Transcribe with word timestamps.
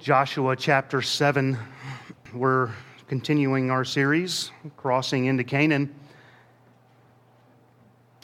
Joshua 0.00 0.54
chapter 0.54 1.02
7. 1.02 1.58
We're 2.32 2.70
continuing 3.08 3.72
our 3.72 3.84
series, 3.84 4.52
Crossing 4.76 5.24
into 5.24 5.42
Canaan. 5.42 5.92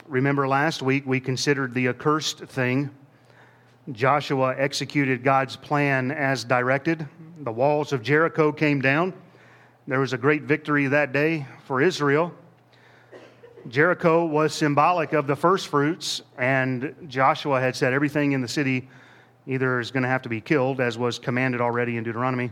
Remember 0.06 0.46
last 0.46 0.82
week 0.82 1.04
we 1.04 1.18
considered 1.18 1.74
the 1.74 1.88
accursed 1.88 2.44
thing. 2.44 2.90
Joshua 3.90 4.54
executed 4.56 5.24
God's 5.24 5.56
plan 5.56 6.12
as 6.12 6.44
directed. 6.44 7.08
The 7.40 7.52
walls 7.52 7.92
of 7.92 8.02
Jericho 8.02 8.52
came 8.52 8.80
down. 8.80 9.12
There 9.88 9.98
was 9.98 10.12
a 10.12 10.18
great 10.18 10.42
victory 10.42 10.86
that 10.86 11.12
day 11.12 11.44
for 11.64 11.82
Israel. 11.82 12.32
Jericho 13.66 14.24
was 14.24 14.54
symbolic 14.54 15.12
of 15.12 15.26
the 15.26 15.34
first 15.36 15.66
fruits, 15.66 16.22
and 16.38 16.94
Joshua 17.08 17.60
had 17.60 17.74
said 17.74 17.92
everything 17.92 18.30
in 18.30 18.40
the 18.40 18.48
city 18.48 18.88
either 19.46 19.80
is 19.80 19.90
going 19.90 20.02
to 20.02 20.08
have 20.08 20.22
to 20.22 20.28
be 20.28 20.40
killed, 20.40 20.80
as 20.80 20.96
was 20.96 21.18
commanded 21.18 21.60
already 21.60 21.96
in 21.96 22.04
Deuteronomy, 22.04 22.50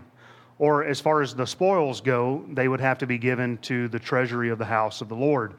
or 0.58 0.84
as 0.84 1.00
far 1.00 1.22
as 1.22 1.34
the 1.34 1.46
spoils 1.46 2.00
go, 2.00 2.44
they 2.50 2.68
would 2.68 2.80
have 2.80 2.98
to 2.98 3.06
be 3.06 3.18
given 3.18 3.58
to 3.58 3.88
the 3.88 3.98
treasury 3.98 4.50
of 4.50 4.58
the 4.58 4.64
house 4.64 5.00
of 5.00 5.08
the 5.08 5.16
Lord. 5.16 5.54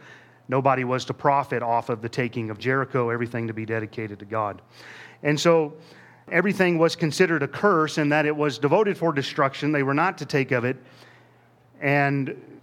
Nobody 0.48 0.84
was 0.84 1.05
to 1.05 1.14
profit 1.14 1.64
off 1.64 1.90
of 1.90 2.02
the 2.02 2.10
taking 2.10 2.50
of 2.50 2.58
Jericho, 2.60 3.10
everything 3.10 3.48
to 3.48 3.54
be 3.54 3.66
dedicated 3.66 4.20
to 4.20 4.26
God. 4.26 4.62
And 5.24 5.40
so 5.40 5.74
everything 6.32 6.77
was 6.77 6.96
considered 6.96 7.44
a 7.44 7.48
curse 7.48 7.98
in 7.98 8.10
that 8.10 8.26
it 8.26 8.36
was 8.36 8.60
devoted 8.60 8.98
for 8.98 9.12
destruction. 9.13 9.72
They 9.72 9.84
were 9.84 9.94
not 9.94 10.18
to 10.20 10.26
take 10.26 10.52
of 10.52 10.66
it. 10.66 10.77
And 11.82 12.62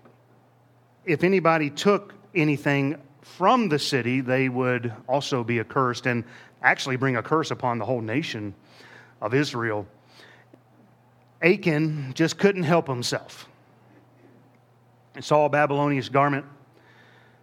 if 1.04 1.24
anybody 1.24 1.70
took 1.70 2.14
anything 2.34 2.96
from 3.22 3.68
the 3.68 3.78
city, 3.78 4.20
they 4.20 4.48
would 4.48 4.92
also 5.08 5.44
be 5.44 5.60
accursed 5.60 6.06
and 6.06 6.24
actually 6.62 6.96
bring 6.96 7.16
a 7.16 7.22
curse 7.22 7.50
upon 7.50 7.78
the 7.78 7.84
whole 7.84 8.00
nation 8.00 8.54
of 9.20 9.34
Israel. 9.34 9.86
Achan 11.42 12.12
just 12.14 12.38
couldn't 12.38 12.64
help 12.64 12.86
himself. 12.86 13.48
He 15.14 15.22
saw 15.22 15.46
a 15.46 15.48
Babylonian 15.48 16.04
garment, 16.12 16.44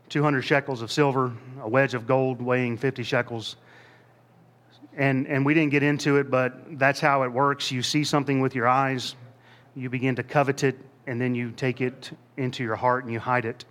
200 0.09 0.41
shekels 0.41 0.81
of 0.81 0.91
silver, 0.91 1.33
a 1.61 1.67
wedge 1.67 1.93
of 1.93 2.07
gold 2.07 2.41
weighing 2.41 2.77
50 2.77 3.03
shekels. 3.03 3.57
And, 4.95 5.27
and 5.27 5.45
we 5.45 5.53
didn't 5.53 5.71
get 5.71 5.83
into 5.83 6.17
it, 6.17 6.31
but 6.31 6.79
that's 6.79 6.99
how 6.99 7.23
it 7.23 7.31
works. 7.31 7.71
You 7.71 7.81
see 7.81 8.03
something 8.03 8.39
with 8.39 8.55
your 8.55 8.67
eyes, 8.67 9.15
you 9.75 9.89
begin 9.89 10.15
to 10.15 10.23
covet 10.23 10.63
it, 10.63 10.77
and 11.07 11.19
then 11.19 11.35
you 11.35 11.51
take 11.51 11.81
it 11.81 12.11
into 12.37 12.63
your 12.63 12.75
heart 12.75 13.03
and 13.03 13.13
you 13.13 13.19
hide 13.19 13.45
it. 13.45 13.65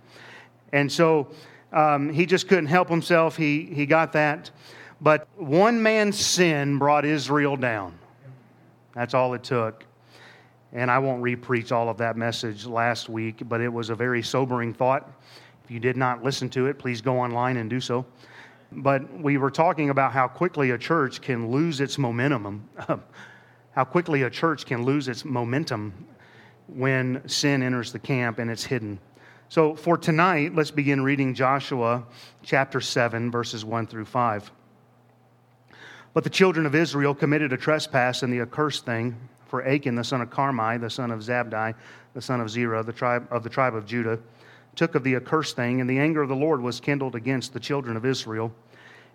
And 0.73 0.91
so 0.91 1.27
um, 1.71 2.11
he 2.11 2.25
just 2.25 2.47
couldn't 2.47 2.67
help 2.67 2.89
himself. 2.89 3.35
He, 3.35 3.65
he 3.65 3.85
got 3.85 4.13
that. 4.13 4.51
But 4.99 5.27
one 5.35 5.81
man's 5.81 6.17
sin 6.19 6.77
brought 6.77 7.05
Israel 7.05 7.55
down. 7.55 7.97
That's 8.93 9.13
all 9.13 9.33
it 9.33 9.43
took. 9.43 9.85
And 10.73 10.89
I 10.89 10.99
won't 10.99 11.21
repreach 11.21 11.71
all 11.71 11.89
of 11.89 11.97
that 11.97 12.17
message 12.17 12.65
last 12.65 13.09
week, 13.09 13.41
but 13.47 13.61
it 13.61 13.71
was 13.71 13.89
a 13.89 13.95
very 13.95 14.21
sobering 14.23 14.73
thought. 14.73 15.09
If 15.63 15.71
you 15.71 15.79
did 15.79 15.97
not 15.97 16.23
listen 16.23 16.49
to 16.51 16.67
it, 16.67 16.79
please 16.79 17.01
go 17.01 17.19
online 17.19 17.57
and 17.57 17.69
do 17.69 17.79
so. 17.79 18.05
But 18.71 19.21
we 19.21 19.37
were 19.37 19.51
talking 19.51 19.91
about 19.91 20.11
how 20.11 20.27
quickly 20.27 20.71
a 20.71 20.77
church 20.77 21.21
can 21.21 21.51
lose 21.51 21.79
its 21.79 21.97
momentum, 21.97 22.67
how 23.71 23.83
quickly 23.85 24.23
a 24.23 24.29
church 24.29 24.65
can 24.65 24.83
lose 24.83 25.07
its 25.07 25.23
momentum 25.23 25.93
when 26.67 27.21
sin 27.27 27.63
enters 27.63 27.91
the 27.91 27.99
camp 27.99 28.39
and 28.39 28.51
it's 28.51 28.63
hidden. 28.63 28.99
So 29.49 29.75
for 29.75 29.97
tonight, 29.97 30.53
let's 30.53 30.71
begin 30.71 31.01
reading 31.01 31.33
Joshua 31.33 32.03
chapter 32.43 32.81
7, 32.81 33.31
verses 33.31 33.63
1 33.63 33.87
through 33.87 34.05
5. 34.05 34.51
But 36.17 36.23
the 36.23 36.31
children 36.31 36.65
of 36.65 36.73
Israel 36.73 37.13
committed 37.13 37.53
a 37.53 37.57
trespass 37.57 38.23
in 38.23 38.31
the 38.31 38.41
accursed 38.41 38.87
thing, 38.87 39.15
for 39.45 39.63
Achan, 39.63 39.93
the 39.93 40.03
son 40.03 40.19
of 40.19 40.31
Carmi, 40.31 40.81
the 40.81 40.89
son 40.89 41.11
of 41.11 41.19
Zabdi, 41.19 41.75
the 42.15 42.21
son 42.23 42.41
of 42.41 42.49
Zerah, 42.49 42.81
the 42.81 42.91
tribe 42.91 43.27
of 43.29 43.43
the 43.43 43.51
tribe 43.51 43.75
of 43.75 43.85
Judah, 43.85 44.17
took 44.75 44.95
of 44.95 45.03
the 45.03 45.15
accursed 45.15 45.55
thing, 45.55 45.79
and 45.79 45.87
the 45.87 45.99
anger 45.99 46.23
of 46.23 46.29
the 46.29 46.35
Lord 46.35 46.59
was 46.59 46.79
kindled 46.79 47.13
against 47.13 47.53
the 47.53 47.59
children 47.59 47.95
of 47.95 48.03
Israel. 48.03 48.51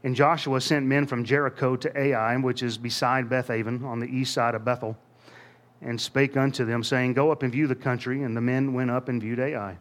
And 0.05 0.15
Joshua 0.15 0.61
sent 0.61 0.87
men 0.87 1.09
from 1.09 1.25
Jericho 1.25 1.75
to 1.75 1.99
Ai, 1.99 2.37
which 2.37 2.63
is 2.63 2.79
beside 2.79 3.29
Bethaven, 3.29 3.85
on 3.85 3.99
the 3.99 4.07
east 4.07 4.33
side 4.33 4.55
of 4.55 4.65
Bethel, 4.65 4.97
and 5.81 6.01
spake 6.01 6.37
unto 6.37 6.65
them, 6.65 6.85
saying, 6.85 7.15
Go 7.15 7.33
up 7.33 7.43
and 7.43 7.51
view 7.51 7.67
the 7.67 7.75
country. 7.75 8.23
And 8.23 8.37
the 8.37 8.41
men 8.41 8.75
went 8.75 8.93
up 8.93 9.09
and 9.09 9.21
viewed 9.21 9.41
Ai. 9.41 9.77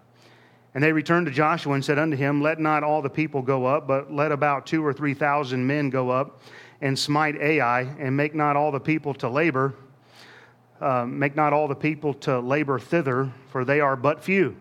And 0.74 0.84
they 0.84 0.92
returned 0.92 1.28
to 1.28 1.32
Joshua 1.32 1.74
and 1.74 1.86
said 1.86 2.00
unto 2.00 2.18
him, 2.18 2.42
Let 2.42 2.60
not 2.60 2.82
all 2.82 3.04
the 3.04 3.12
people 3.12 3.44
go 3.44 3.68
up, 3.68 3.88
but 3.88 4.12
let 4.12 4.32
about 4.32 4.66
two 4.66 4.84
or 4.84 4.92
three 4.92 5.14
thousand 5.14 5.68
men 5.68 5.92
go 5.92 6.10
up 6.10 6.42
and 6.82 6.98
smite 6.98 7.36
Ai, 7.36 7.82
and 8.00 8.18
make 8.18 8.34
not 8.34 8.56
all 8.56 8.72
the 8.72 8.80
people 8.80 9.14
to 9.14 9.30
labor, 9.30 9.76
uh, 10.82 11.06
make 11.06 11.36
not 11.36 11.54
all 11.54 11.68
the 11.68 11.76
people 11.76 12.14
to 12.16 12.40
labor 12.40 12.80
thither, 12.80 13.32
for 13.50 13.64
they 13.64 13.80
are 13.80 13.96
but 13.96 14.24
few. 14.24 14.56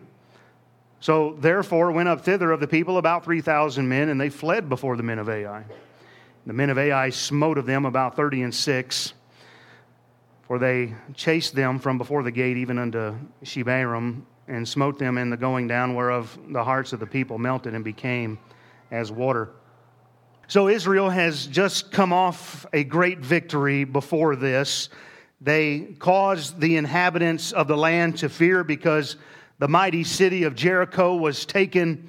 So 1.00 1.34
therefore 1.40 1.92
went 1.92 2.10
up 2.10 2.20
thither 2.20 2.52
of 2.52 2.60
the 2.60 2.68
people 2.68 2.98
about 2.98 3.24
three 3.24 3.40
thousand 3.40 3.88
men, 3.88 4.10
and 4.10 4.20
they 4.20 4.28
fled 4.28 4.68
before 4.68 4.96
the 4.96 5.02
men 5.02 5.18
of 5.18 5.30
Ai. 5.30 5.64
The 6.44 6.52
men 6.52 6.68
of 6.68 6.78
Ai 6.78 7.08
smote 7.08 7.56
of 7.56 7.64
them 7.64 7.86
about 7.86 8.16
thirty 8.16 8.42
and 8.42 8.54
six, 8.54 9.14
for 10.42 10.58
they 10.58 10.94
chased 11.14 11.54
them 11.54 11.78
from 11.78 11.96
before 11.96 12.22
the 12.22 12.30
gate 12.30 12.58
even 12.58 12.78
unto 12.78 13.14
Shebarim, 13.42 14.22
and 14.46 14.68
smote 14.68 14.98
them 14.98 15.16
in 15.16 15.30
the 15.30 15.38
going 15.38 15.68
down, 15.68 15.94
whereof 15.94 16.38
the 16.50 16.64
hearts 16.64 16.92
of 16.92 17.00
the 17.00 17.06
people 17.06 17.38
melted 17.38 17.74
and 17.74 17.82
became 17.82 18.38
as 18.90 19.10
water. 19.10 19.52
So 20.50 20.66
Israel 20.66 21.08
has 21.10 21.46
just 21.46 21.92
come 21.92 22.12
off 22.12 22.66
a 22.72 22.82
great 22.82 23.20
victory 23.20 23.84
before 23.84 24.34
this. 24.34 24.88
They 25.40 25.94
caused 26.00 26.58
the 26.58 26.76
inhabitants 26.76 27.52
of 27.52 27.68
the 27.68 27.76
land 27.76 28.18
to 28.18 28.28
fear 28.28 28.64
because 28.64 29.14
the 29.60 29.68
mighty 29.68 30.02
city 30.02 30.42
of 30.42 30.56
Jericho 30.56 31.14
was 31.14 31.46
taken 31.46 32.08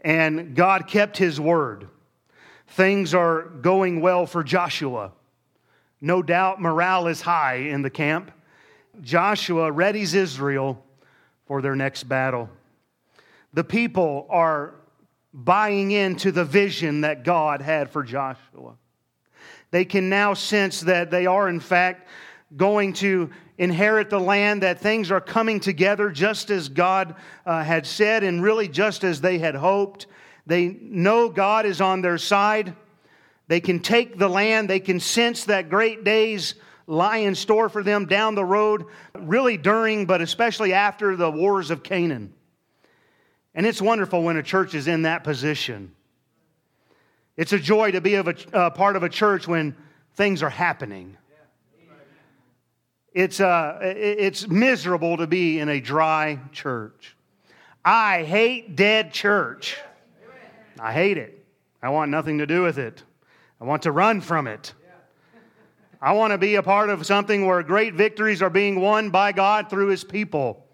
and 0.00 0.56
God 0.56 0.88
kept 0.88 1.16
his 1.16 1.40
word. 1.40 1.86
Things 2.66 3.14
are 3.14 3.42
going 3.42 4.00
well 4.00 4.26
for 4.26 4.42
Joshua. 4.42 5.12
No 6.00 6.24
doubt 6.24 6.60
morale 6.60 7.06
is 7.06 7.20
high 7.20 7.68
in 7.68 7.82
the 7.82 7.90
camp. 7.90 8.32
Joshua 9.00 9.70
readies 9.70 10.12
Israel 10.12 10.84
for 11.46 11.62
their 11.62 11.76
next 11.76 12.02
battle. 12.08 12.50
The 13.52 13.62
people 13.62 14.26
are 14.28 14.74
buying 15.36 15.90
into 15.90 16.32
the 16.32 16.44
vision 16.44 17.02
that 17.02 17.22
God 17.22 17.60
had 17.60 17.90
for 17.90 18.02
Joshua. 18.02 18.74
They 19.70 19.84
can 19.84 20.08
now 20.08 20.32
sense 20.32 20.80
that 20.80 21.10
they 21.10 21.26
are, 21.26 21.48
in 21.48 21.60
fact, 21.60 22.08
going 22.56 22.94
to 22.94 23.30
inherit 23.58 24.08
the 24.08 24.18
land, 24.18 24.62
that 24.62 24.80
things 24.80 25.10
are 25.10 25.20
coming 25.20 25.60
together 25.60 26.10
just 26.10 26.50
as 26.50 26.70
God 26.70 27.16
uh, 27.44 27.62
had 27.62 27.86
said 27.86 28.24
and 28.24 28.42
really 28.42 28.66
just 28.66 29.04
as 29.04 29.20
they 29.20 29.38
had 29.38 29.54
hoped. 29.54 30.06
They 30.46 30.68
know 30.80 31.28
God 31.28 31.66
is 31.66 31.82
on 31.82 32.00
their 32.00 32.18
side. 32.18 32.74
They 33.48 33.60
can 33.60 33.80
take 33.80 34.18
the 34.18 34.28
land. 34.28 34.70
They 34.70 34.80
can 34.80 35.00
sense 35.00 35.44
that 35.44 35.68
great 35.68 36.02
days 36.02 36.54
lie 36.86 37.18
in 37.18 37.34
store 37.34 37.68
for 37.68 37.82
them 37.82 38.06
down 38.06 38.36
the 38.36 38.44
road, 38.44 38.86
really 39.14 39.58
during, 39.58 40.06
but 40.06 40.22
especially 40.22 40.72
after 40.72 41.14
the 41.14 41.30
wars 41.30 41.70
of 41.70 41.82
Canaan. 41.82 42.32
And 43.56 43.64
it's 43.64 43.80
wonderful 43.80 44.22
when 44.22 44.36
a 44.36 44.42
church 44.42 44.74
is 44.74 44.86
in 44.86 45.02
that 45.02 45.24
position. 45.24 45.92
It's 47.38 47.54
a 47.54 47.58
joy 47.58 47.90
to 47.92 48.02
be 48.02 48.16
of 48.16 48.28
a, 48.28 48.70
part 48.70 48.96
of 48.96 49.02
a 49.02 49.08
church 49.08 49.48
when 49.48 49.74
things 50.14 50.42
are 50.42 50.50
happening. 50.50 51.16
It's, 53.14 53.40
uh, 53.40 53.78
it's 53.80 54.46
miserable 54.46 55.16
to 55.16 55.26
be 55.26 55.58
in 55.58 55.70
a 55.70 55.80
dry 55.80 56.38
church. 56.52 57.16
I 57.82 58.24
hate 58.24 58.76
dead 58.76 59.10
church. 59.10 59.78
I 60.78 60.92
hate 60.92 61.16
it. 61.16 61.42
I 61.82 61.88
want 61.88 62.10
nothing 62.10 62.38
to 62.38 62.46
do 62.46 62.62
with 62.62 62.78
it. 62.78 63.02
I 63.58 63.64
want 63.64 63.84
to 63.84 63.92
run 63.92 64.20
from 64.20 64.46
it. 64.46 64.74
I 66.02 66.12
want 66.12 66.32
to 66.32 66.38
be 66.38 66.56
a 66.56 66.62
part 66.62 66.90
of 66.90 67.06
something 67.06 67.46
where 67.46 67.62
great 67.62 67.94
victories 67.94 68.42
are 68.42 68.50
being 68.50 68.80
won 68.80 69.08
by 69.08 69.32
God 69.32 69.70
through 69.70 69.86
His 69.86 70.04
people 70.04 70.65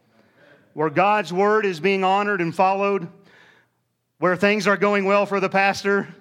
where 0.74 0.90
God's 0.90 1.32
word 1.32 1.66
is 1.66 1.80
being 1.80 2.04
honored 2.04 2.40
and 2.40 2.54
followed, 2.54 3.08
where 4.18 4.36
things 4.36 4.66
are 4.66 4.76
going 4.76 5.04
well 5.04 5.26
for 5.26 5.40
the 5.40 5.48
pastor, 5.48 6.14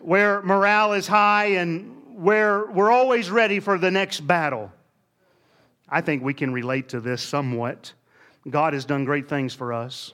where 0.00 0.42
morale 0.42 0.92
is 0.92 1.06
high, 1.06 1.46
and 1.56 2.16
where 2.16 2.66
we're 2.66 2.90
always 2.90 3.30
ready 3.30 3.60
for 3.60 3.78
the 3.78 3.90
next 3.90 4.20
battle. 4.20 4.70
I 5.88 6.00
think 6.00 6.22
we 6.22 6.34
can 6.34 6.52
relate 6.52 6.90
to 6.90 7.00
this 7.00 7.22
somewhat. 7.22 7.92
God 8.48 8.72
has 8.72 8.84
done 8.84 9.04
great 9.04 9.28
things 9.28 9.54
for 9.54 9.72
us. 9.72 10.12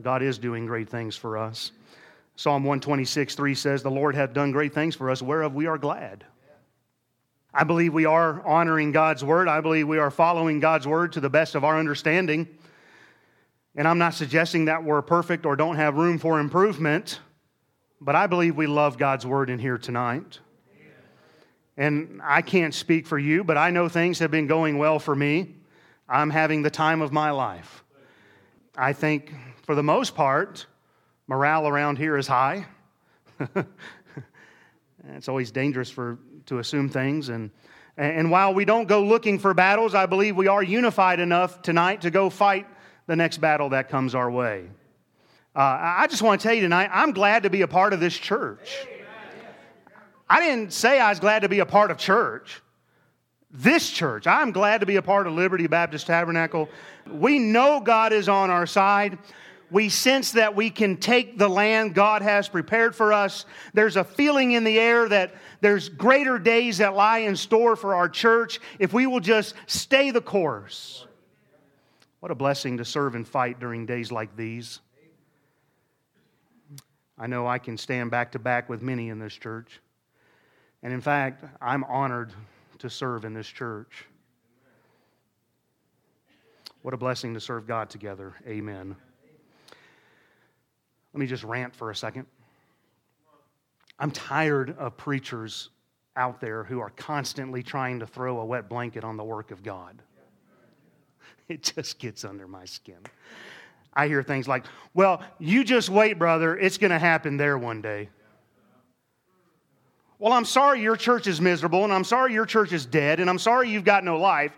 God 0.00 0.22
is 0.22 0.38
doing 0.38 0.66
great 0.66 0.88
things 0.88 1.16
for 1.16 1.38
us. 1.38 1.72
Psalm 2.36 2.64
126, 2.64 3.34
3 3.34 3.54
says, 3.54 3.82
The 3.82 3.90
Lord 3.90 4.14
hath 4.14 4.32
done 4.32 4.50
great 4.50 4.72
things 4.72 4.96
for 4.96 5.10
us, 5.10 5.22
whereof 5.22 5.54
we 5.54 5.66
are 5.66 5.78
glad. 5.78 6.24
I 7.54 7.64
believe 7.64 7.92
we 7.92 8.06
are 8.06 8.40
honoring 8.46 8.92
God's 8.92 9.22
word. 9.22 9.46
I 9.46 9.60
believe 9.60 9.86
we 9.86 9.98
are 9.98 10.10
following 10.10 10.58
God's 10.58 10.86
word 10.86 11.12
to 11.12 11.20
the 11.20 11.28
best 11.28 11.54
of 11.54 11.64
our 11.64 11.78
understanding. 11.78 12.48
And 13.74 13.86
I'm 13.86 13.98
not 13.98 14.14
suggesting 14.14 14.66
that 14.66 14.84
we're 14.84 15.02
perfect 15.02 15.44
or 15.44 15.56
don't 15.56 15.76
have 15.76 15.96
room 15.96 16.18
for 16.18 16.40
improvement, 16.40 17.20
but 18.00 18.14
I 18.14 18.26
believe 18.26 18.56
we 18.56 18.66
love 18.66 18.96
God's 18.96 19.26
word 19.26 19.50
in 19.50 19.58
here 19.58 19.78
tonight. 19.78 20.40
And 21.76 22.20
I 22.22 22.42
can't 22.42 22.74
speak 22.74 23.06
for 23.06 23.18
you, 23.18 23.44
but 23.44 23.56
I 23.56 23.70
know 23.70 23.88
things 23.88 24.18
have 24.18 24.30
been 24.30 24.46
going 24.46 24.78
well 24.78 24.98
for 24.98 25.16
me. 25.16 25.54
I'm 26.08 26.30
having 26.30 26.62
the 26.62 26.70
time 26.70 27.00
of 27.00 27.12
my 27.12 27.30
life. 27.30 27.82
I 28.76 28.92
think, 28.92 29.32
for 29.62 29.74
the 29.74 29.82
most 29.82 30.14
part, 30.14 30.66
morale 31.26 31.66
around 31.66 31.96
here 31.96 32.16
is 32.16 32.26
high. 32.26 32.66
it's 35.14 35.28
always 35.28 35.50
dangerous 35.50 35.90
for, 35.90 36.18
to 36.46 36.58
assume 36.58 36.88
things. 36.88 37.28
And, 37.28 37.50
and 37.96 38.30
while 38.30 38.54
we 38.54 38.64
don't 38.64 38.88
go 38.88 39.02
looking 39.02 39.38
for 39.38 39.54
battles, 39.54 39.94
I 39.94 40.06
believe 40.06 40.36
we 40.36 40.48
are 40.48 40.62
unified 40.62 41.20
enough 41.20 41.62
tonight 41.62 42.02
to 42.02 42.10
go 42.10 42.30
fight 42.30 42.66
the 43.06 43.16
next 43.16 43.38
battle 43.38 43.70
that 43.70 43.88
comes 43.88 44.14
our 44.14 44.30
way. 44.30 44.68
Uh, 45.54 45.78
I 45.80 46.06
just 46.06 46.22
want 46.22 46.40
to 46.40 46.48
tell 46.48 46.54
you 46.54 46.62
tonight, 46.62 46.90
I'm 46.92 47.12
glad 47.12 47.42
to 47.42 47.50
be 47.50 47.62
a 47.62 47.68
part 47.68 47.92
of 47.92 48.00
this 48.00 48.16
church. 48.16 48.86
I 50.28 50.40
didn't 50.40 50.72
say 50.72 50.98
I 50.98 51.10
was 51.10 51.20
glad 51.20 51.42
to 51.42 51.48
be 51.48 51.58
a 51.58 51.66
part 51.66 51.90
of 51.90 51.98
church. 51.98 52.62
This 53.50 53.90
church, 53.90 54.26
I'm 54.26 54.50
glad 54.50 54.80
to 54.80 54.86
be 54.86 54.96
a 54.96 55.02
part 55.02 55.26
of 55.26 55.34
Liberty 55.34 55.66
Baptist 55.66 56.06
Tabernacle. 56.06 56.70
We 57.06 57.38
know 57.38 57.80
God 57.80 58.14
is 58.14 58.30
on 58.30 58.48
our 58.48 58.64
side. 58.64 59.18
We 59.72 59.88
sense 59.88 60.32
that 60.32 60.54
we 60.54 60.68
can 60.68 60.98
take 60.98 61.38
the 61.38 61.48
land 61.48 61.94
God 61.94 62.20
has 62.20 62.46
prepared 62.46 62.94
for 62.94 63.12
us. 63.12 63.46
There's 63.72 63.96
a 63.96 64.04
feeling 64.04 64.52
in 64.52 64.64
the 64.64 64.78
air 64.78 65.08
that 65.08 65.34
there's 65.62 65.88
greater 65.88 66.38
days 66.38 66.78
that 66.78 66.94
lie 66.94 67.20
in 67.20 67.36
store 67.36 67.74
for 67.74 67.94
our 67.94 68.08
church 68.08 68.60
if 68.78 68.92
we 68.92 69.06
will 69.06 69.20
just 69.20 69.54
stay 69.66 70.10
the 70.10 70.20
course. 70.20 71.06
What 72.20 72.30
a 72.30 72.34
blessing 72.34 72.76
to 72.76 72.84
serve 72.84 73.14
and 73.14 73.26
fight 73.26 73.60
during 73.60 73.86
days 73.86 74.12
like 74.12 74.36
these. 74.36 74.80
I 77.18 77.26
know 77.26 77.46
I 77.46 77.58
can 77.58 77.78
stand 77.78 78.10
back 78.10 78.32
to 78.32 78.38
back 78.38 78.68
with 78.68 78.82
many 78.82 79.08
in 79.08 79.18
this 79.18 79.32
church. 79.32 79.80
And 80.82 80.92
in 80.92 81.00
fact, 81.00 81.44
I'm 81.60 81.84
honored 81.84 82.32
to 82.80 82.90
serve 82.90 83.24
in 83.24 83.32
this 83.32 83.48
church. 83.48 84.04
What 86.82 86.92
a 86.92 86.96
blessing 86.96 87.32
to 87.34 87.40
serve 87.40 87.66
God 87.66 87.88
together. 87.88 88.34
Amen. 88.46 88.96
Let 91.12 91.20
me 91.20 91.26
just 91.26 91.44
rant 91.44 91.74
for 91.74 91.90
a 91.90 91.96
second. 91.96 92.26
I'm 93.98 94.10
tired 94.10 94.76
of 94.78 94.96
preachers 94.96 95.68
out 96.16 96.40
there 96.40 96.64
who 96.64 96.80
are 96.80 96.90
constantly 96.90 97.62
trying 97.62 98.00
to 98.00 98.06
throw 98.06 98.40
a 98.40 98.44
wet 98.44 98.68
blanket 98.68 99.04
on 99.04 99.16
the 99.16 99.24
work 99.24 99.50
of 99.50 99.62
God. 99.62 100.02
It 101.48 101.62
just 101.62 101.98
gets 101.98 102.24
under 102.24 102.48
my 102.48 102.64
skin. 102.64 102.98
I 103.94 104.08
hear 104.08 104.22
things 104.22 104.48
like, 104.48 104.64
well, 104.94 105.22
you 105.38 105.64
just 105.64 105.90
wait, 105.90 106.18
brother. 106.18 106.56
It's 106.56 106.78
going 106.78 106.90
to 106.90 106.98
happen 106.98 107.36
there 107.36 107.58
one 107.58 107.82
day. 107.82 108.08
Well, 110.18 110.32
I'm 110.32 110.44
sorry 110.44 110.80
your 110.80 110.96
church 110.96 111.26
is 111.26 111.40
miserable, 111.40 111.84
and 111.84 111.92
I'm 111.92 112.04
sorry 112.04 112.32
your 112.32 112.46
church 112.46 112.72
is 112.72 112.86
dead, 112.86 113.20
and 113.20 113.28
I'm 113.28 113.38
sorry 113.38 113.68
you've 113.68 113.84
got 113.84 114.04
no 114.04 114.18
life, 114.18 114.52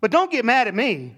but 0.00 0.10
don't 0.10 0.30
get 0.30 0.44
mad 0.44 0.68
at 0.68 0.74
me. 0.74 1.16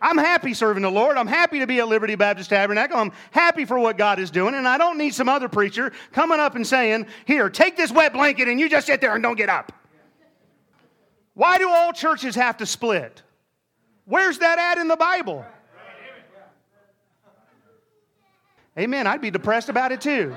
I'm 0.00 0.18
happy 0.18 0.52
serving 0.52 0.82
the 0.82 0.90
Lord. 0.90 1.16
I'm 1.16 1.26
happy 1.26 1.60
to 1.60 1.66
be 1.66 1.78
at 1.80 1.88
Liberty 1.88 2.14
Baptist 2.14 2.50
Tabernacle. 2.50 2.98
I'm 2.98 3.12
happy 3.30 3.64
for 3.64 3.78
what 3.78 3.96
God 3.96 4.18
is 4.18 4.30
doing, 4.30 4.54
and 4.54 4.68
I 4.68 4.78
don't 4.78 4.98
need 4.98 5.14
some 5.14 5.28
other 5.28 5.48
preacher 5.48 5.92
coming 6.12 6.38
up 6.38 6.54
and 6.54 6.66
saying, 6.66 7.06
Here, 7.24 7.48
take 7.48 7.76
this 7.76 7.90
wet 7.90 8.12
blanket 8.12 8.48
and 8.48 8.60
you 8.60 8.68
just 8.68 8.86
sit 8.86 9.00
there 9.00 9.14
and 9.14 9.22
don't 9.22 9.36
get 9.36 9.48
up. 9.48 9.72
Why 11.34 11.58
do 11.58 11.68
all 11.68 11.92
churches 11.92 12.34
have 12.34 12.58
to 12.58 12.66
split? 12.66 13.22
Where's 14.04 14.38
that 14.38 14.58
at 14.58 14.78
in 14.78 14.88
the 14.88 14.96
Bible? 14.96 15.44
Amen. 18.78 19.06
I'd 19.06 19.22
be 19.22 19.30
depressed 19.30 19.68
about 19.68 19.92
it 19.92 20.00
too. 20.00 20.34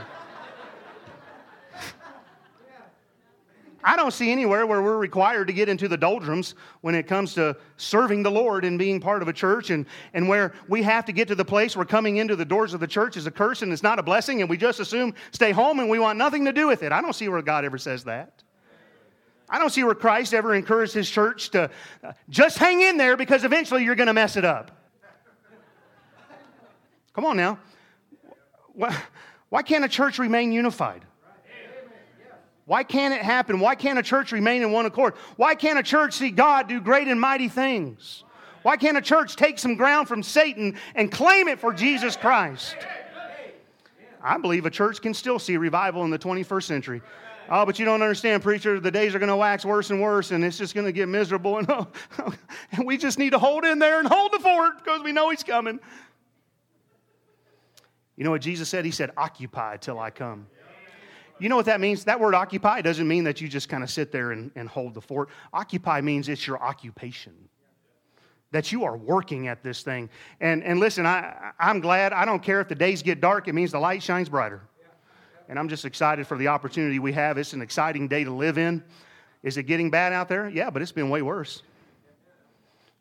I 3.83 3.95
don't 3.95 4.11
see 4.11 4.31
anywhere 4.31 4.67
where 4.67 4.81
we're 4.81 4.97
required 4.97 5.47
to 5.47 5.53
get 5.53 5.69
into 5.69 5.87
the 5.87 5.97
doldrums 5.97 6.55
when 6.81 6.95
it 6.95 7.07
comes 7.07 7.33
to 7.35 7.55
serving 7.77 8.23
the 8.23 8.31
Lord 8.31 8.65
and 8.65 8.77
being 8.77 8.99
part 8.99 9.21
of 9.21 9.27
a 9.27 9.33
church, 9.33 9.69
and, 9.69 9.85
and 10.13 10.27
where 10.27 10.53
we 10.67 10.83
have 10.83 11.05
to 11.05 11.11
get 11.11 11.27
to 11.29 11.35
the 11.35 11.45
place 11.45 11.75
where 11.75 11.85
coming 11.85 12.17
into 12.17 12.35
the 12.35 12.45
doors 12.45 12.73
of 12.73 12.79
the 12.79 12.87
church 12.87 13.15
is 13.15 13.25
a 13.25 13.31
curse 13.31 13.61
and 13.61 13.71
it's 13.71 13.83
not 13.83 13.97
a 13.97 14.03
blessing, 14.03 14.41
and 14.41 14.49
we 14.49 14.57
just 14.57 14.79
assume 14.79 15.13
stay 15.31 15.51
home 15.51 15.79
and 15.79 15.89
we 15.89 15.99
want 15.99 16.17
nothing 16.17 16.45
to 16.45 16.51
do 16.51 16.67
with 16.67 16.83
it. 16.83 16.91
I 16.91 17.01
don't 17.01 17.13
see 17.13 17.29
where 17.29 17.41
God 17.41 17.63
ever 17.63 17.77
says 17.77 18.03
that. 18.03 18.43
I 19.49 19.57
don't 19.57 19.71
see 19.71 19.83
where 19.83 19.95
Christ 19.95 20.33
ever 20.33 20.53
encouraged 20.53 20.93
his 20.93 21.09
church 21.09 21.49
to 21.51 21.71
uh, 22.03 22.11
just 22.29 22.57
hang 22.57 22.81
in 22.81 22.97
there 22.97 23.17
because 23.17 23.43
eventually 23.43 23.83
you're 23.83 23.95
going 23.95 24.07
to 24.07 24.13
mess 24.13 24.35
it 24.35 24.45
up. 24.45 24.71
Come 27.13 27.25
on 27.25 27.35
now. 27.35 27.57
Why 29.49 29.63
can't 29.63 29.83
a 29.83 29.89
church 29.89 30.19
remain 30.19 30.51
unified? 30.51 31.03
Why 32.69 32.83
can't 32.83 33.15
it 33.15 33.23
happen? 33.23 33.59
Why 33.59 33.73
can't 33.73 33.97
a 33.97 34.03
church 34.03 34.31
remain 34.31 34.61
in 34.61 34.71
one 34.71 34.85
accord? 34.85 35.15
Why 35.37 35.55
can't 35.55 35.79
a 35.79 35.81
church 35.81 36.13
see 36.13 36.29
God 36.29 36.67
do 36.67 36.79
great 36.79 37.07
and 37.07 37.19
mighty 37.19 37.49
things? 37.49 38.23
Why 38.61 38.77
can't 38.77 38.95
a 38.95 39.01
church 39.01 39.35
take 39.35 39.57
some 39.57 39.73
ground 39.73 40.07
from 40.07 40.21
Satan 40.21 40.77
and 40.93 41.11
claim 41.11 41.47
it 41.47 41.59
for 41.59 41.73
Jesus 41.73 42.15
Christ? 42.15 42.75
I 44.21 44.37
believe 44.37 44.67
a 44.67 44.69
church 44.69 45.01
can 45.01 45.15
still 45.15 45.39
see 45.39 45.57
revival 45.57 46.03
in 46.03 46.11
the 46.11 46.19
21st 46.19 46.63
century. 46.63 47.01
Oh, 47.49 47.65
but 47.65 47.79
you 47.79 47.85
don't 47.85 48.03
understand, 48.03 48.43
preacher. 48.43 48.79
The 48.79 48.91
days 48.91 49.15
are 49.15 49.19
going 49.19 49.29
to 49.29 49.35
wax 49.35 49.65
worse 49.65 49.89
and 49.89 49.99
worse, 49.99 50.29
and 50.29 50.45
it's 50.45 50.59
just 50.59 50.75
going 50.75 50.85
to 50.85 50.91
get 50.91 51.09
miserable. 51.09 51.57
And, 51.57 51.71
oh, 51.71 51.87
and 52.73 52.85
we 52.85 52.97
just 52.97 53.17
need 53.17 53.31
to 53.31 53.39
hold 53.39 53.65
in 53.65 53.79
there 53.79 53.97
and 53.97 54.07
hold 54.07 54.31
the 54.31 54.39
fort 54.39 54.77
because 54.77 55.01
we 55.01 55.11
know 55.11 55.31
He's 55.31 55.41
coming. 55.41 55.79
You 58.15 58.25
know 58.25 58.29
what 58.29 58.43
Jesus 58.43 58.69
said? 58.69 58.85
He 58.85 58.91
said, 58.91 59.09
Occupy 59.17 59.77
till 59.77 59.97
I 59.97 60.11
come. 60.11 60.45
You 61.39 61.49
know 61.49 61.55
what 61.55 61.65
that 61.67 61.79
means? 61.79 62.03
That 62.03 62.19
word 62.19 62.35
occupy 62.35 62.81
doesn't 62.81 63.07
mean 63.07 63.23
that 63.23 63.39
you 63.39 63.47
just 63.47 63.69
kind 63.69 63.83
of 63.83 63.89
sit 63.89 64.11
there 64.11 64.31
and, 64.31 64.51
and 64.55 64.67
hold 64.67 64.93
the 64.93 65.01
fort. 65.01 65.29
Occupy 65.53 66.01
means 66.01 66.27
it's 66.27 66.45
your 66.45 66.61
occupation, 66.61 67.33
that 68.51 68.71
you 68.71 68.83
are 68.83 68.97
working 68.97 69.47
at 69.47 69.63
this 69.63 69.81
thing. 69.81 70.09
And, 70.41 70.63
and 70.63 70.79
listen, 70.79 71.05
I, 71.05 71.51
I'm 71.57 71.79
glad. 71.79 72.11
I 72.11 72.25
don't 72.25 72.43
care 72.43 72.59
if 72.59 72.67
the 72.67 72.75
days 72.75 73.01
get 73.01 73.21
dark, 73.21 73.47
it 73.47 73.53
means 73.53 73.71
the 73.71 73.79
light 73.79 74.03
shines 74.03 74.27
brighter. 74.27 74.61
And 75.47 75.57
I'm 75.57 75.69
just 75.69 75.85
excited 75.85 76.27
for 76.27 76.37
the 76.37 76.49
opportunity 76.49 76.99
we 76.99 77.13
have. 77.13 77.37
It's 77.37 77.53
an 77.53 77.61
exciting 77.61 78.07
day 78.07 78.23
to 78.23 78.31
live 78.31 78.57
in. 78.57 78.83
Is 79.41 79.57
it 79.57 79.63
getting 79.63 79.89
bad 79.89 80.13
out 80.13 80.27
there? 80.27 80.49
Yeah, 80.49 80.69
but 80.69 80.81
it's 80.81 80.91
been 80.91 81.09
way 81.09 81.21
worse. 81.21 81.63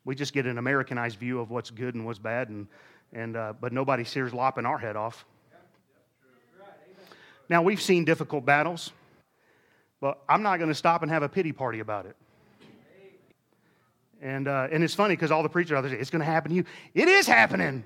We 0.05 0.15
just 0.15 0.33
get 0.33 0.45
an 0.45 0.57
Americanized 0.57 1.19
view 1.19 1.39
of 1.39 1.51
what's 1.51 1.69
good 1.69 1.93
and 1.93 2.05
what's 2.05 2.17
bad, 2.17 2.49
and, 2.49 2.67
and, 3.13 3.35
uh, 3.35 3.53
but 3.59 3.73
nobody 3.73 4.03
sears 4.03 4.33
lopping 4.33 4.65
our 4.65 4.77
head 4.77 4.95
off. 4.95 5.25
Now, 7.49 7.63
we've 7.63 7.81
seen 7.81 8.05
difficult 8.05 8.45
battles, 8.45 8.91
but 9.99 10.21
I'm 10.29 10.43
not 10.43 10.57
going 10.57 10.69
to 10.69 10.75
stop 10.75 11.01
and 11.01 11.11
have 11.11 11.23
a 11.23 11.29
pity 11.29 11.51
party 11.51 11.79
about 11.79 12.05
it. 12.05 12.15
And, 14.21 14.47
uh, 14.47 14.67
and 14.71 14.83
it's 14.83 14.93
funny 14.93 15.15
because 15.15 15.31
all 15.31 15.43
the 15.43 15.49
preachers 15.49 15.77
out 15.77 15.81
there 15.81 15.91
say, 15.91 15.97
it's 15.97 16.11
going 16.11 16.19
to 16.19 16.25
happen 16.25 16.51
to 16.51 16.55
you. 16.55 16.65
It 16.93 17.07
is 17.07 17.25
happening. 17.25 17.83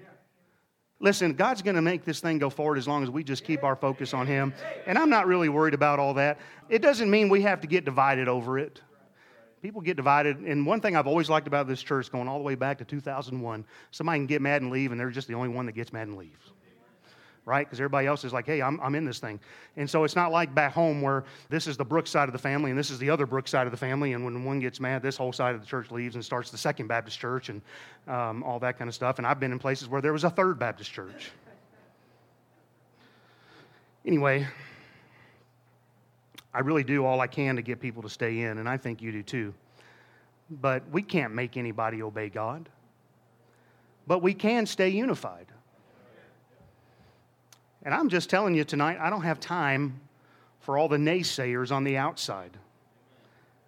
Listen, 1.00 1.34
God's 1.34 1.62
going 1.62 1.76
to 1.76 1.82
make 1.82 2.04
this 2.04 2.20
thing 2.20 2.40
go 2.40 2.50
forward 2.50 2.78
as 2.78 2.88
long 2.88 3.04
as 3.04 3.10
we 3.10 3.24
just 3.24 3.44
keep 3.44 3.64
our 3.64 3.76
focus 3.76 4.14
on 4.14 4.28
Him. 4.28 4.54
And 4.86 4.98
I'm 4.98 5.10
not 5.10 5.28
really 5.28 5.50
worried 5.50 5.74
about 5.74 6.00
all 6.00 6.16
that. 6.16 6.40
It 6.70 6.82
doesn't 6.82 7.10
mean 7.10 7.30
we 7.30 7.42
have 7.44 7.62
to 7.62 7.68
get 7.68 7.86
divided 7.86 8.28
over 8.28 8.58
it. 8.58 8.82
People 9.62 9.82
get 9.82 9.96
divided. 9.96 10.40
And 10.40 10.66
one 10.66 10.82
thing 10.82 10.96
I've 10.96 11.08
always 11.08 11.30
liked 11.30 11.48
about 11.48 11.68
this 11.68 11.82
church, 11.82 12.12
going 12.12 12.28
all 12.28 12.38
the 12.38 12.44
way 12.44 12.56
back 12.56 12.80
to 12.80 12.86
2001, 12.86 13.66
somebody 13.92 14.20
can 14.20 14.26
get 14.26 14.42
mad 14.42 14.62
and 14.62 14.72
leave, 14.72 14.92
and 14.92 15.00
they're 15.00 15.10
just 15.10 15.28
the 15.28 15.36
only 15.36 15.50
one 15.50 15.68
that 15.68 15.74
gets 15.74 15.94
mad 15.94 16.08
and 16.08 16.18
leaves 16.18 16.52
right? 17.46 17.66
Because 17.66 17.80
everybody 17.80 18.08
else 18.08 18.24
is 18.24 18.32
like, 18.32 18.46
hey, 18.46 18.62
I'm, 18.62 18.80
I'm 18.80 18.96
in 18.96 19.06
this 19.06 19.20
thing. 19.20 19.40
And 19.76 19.90
so 19.90 20.04
it's 20.04 20.16
not 20.16 20.32
like 20.32 20.54
back 20.56 20.74
home 20.74 21.02
where 21.02 21.26
this 21.50 21.68
is 21.68 21.76
the 21.76 21.84
Brooks 21.86 22.10
side 22.10 22.30
of 22.30 22.34
the 22.34 22.40
family 22.40 22.72
and 22.72 22.80
this 22.80 22.90
is 22.90 23.00
the 23.00 23.10
other 23.10 23.26
Brooks 23.26 23.52
side 23.52 23.68
of 23.68 23.72
the 23.72 23.78
family. 23.78 24.14
And 24.14 24.24
when 24.24 24.44
one 24.46 24.60
gets 24.60 24.80
mad, 24.80 25.02
this 25.02 25.18
whole 25.18 25.34
side 25.34 25.54
of 25.56 25.62
the 25.62 25.68
church 25.68 25.92
leaves 25.92 26.16
and 26.16 26.24
starts 26.24 26.52
the 26.52 26.58
Second 26.58 26.88
Baptist 26.88 27.20
Church 27.20 27.50
and 27.50 27.62
um, 28.08 28.44
all 28.44 28.60
that 28.60 28.78
kind 28.78 28.88
of 28.88 28.96
stuff. 28.96 29.18
And 29.18 29.28
I've 29.28 29.40
been 29.40 29.52
in 29.52 29.60
places 29.60 29.90
where 29.90 30.02
there 30.02 30.14
was 30.14 30.24
a 30.24 30.30
Third 30.30 30.58
Baptist 30.58 30.92
Church. 30.92 31.32
Anyway, 34.06 34.48
I 36.54 36.60
really 36.60 36.84
do 36.84 37.06
all 37.06 37.20
I 37.22 37.28
can 37.28 37.56
to 37.56 37.62
get 37.62 37.80
people 37.80 38.04
to 38.04 38.10
stay 38.10 38.42
in, 38.42 38.58
and 38.58 38.68
I 38.68 38.78
think 38.78 39.02
you 39.02 39.12
do 39.12 39.24
too. 39.24 39.54
But 40.50 40.84
we 40.92 41.02
can't 41.02 41.34
make 41.34 41.58
anybody 41.58 42.04
obey 42.04 42.30
God. 42.30 42.68
But 44.06 44.22
we 44.22 44.34
can 44.34 44.66
stay 44.66 44.90
unified. 44.90 45.48
And 47.84 47.94
I'm 47.94 48.10
just 48.10 48.30
telling 48.30 48.56
you 48.56 48.64
tonight, 48.64 48.98
I 49.00 49.10
don't 49.10 49.24
have 49.24 49.40
time 49.40 50.00
for 50.62 50.78
all 50.78 50.88
the 50.88 50.98
naysayers 50.98 51.72
on 51.72 51.84
the 51.84 51.98
outside. 51.98 52.52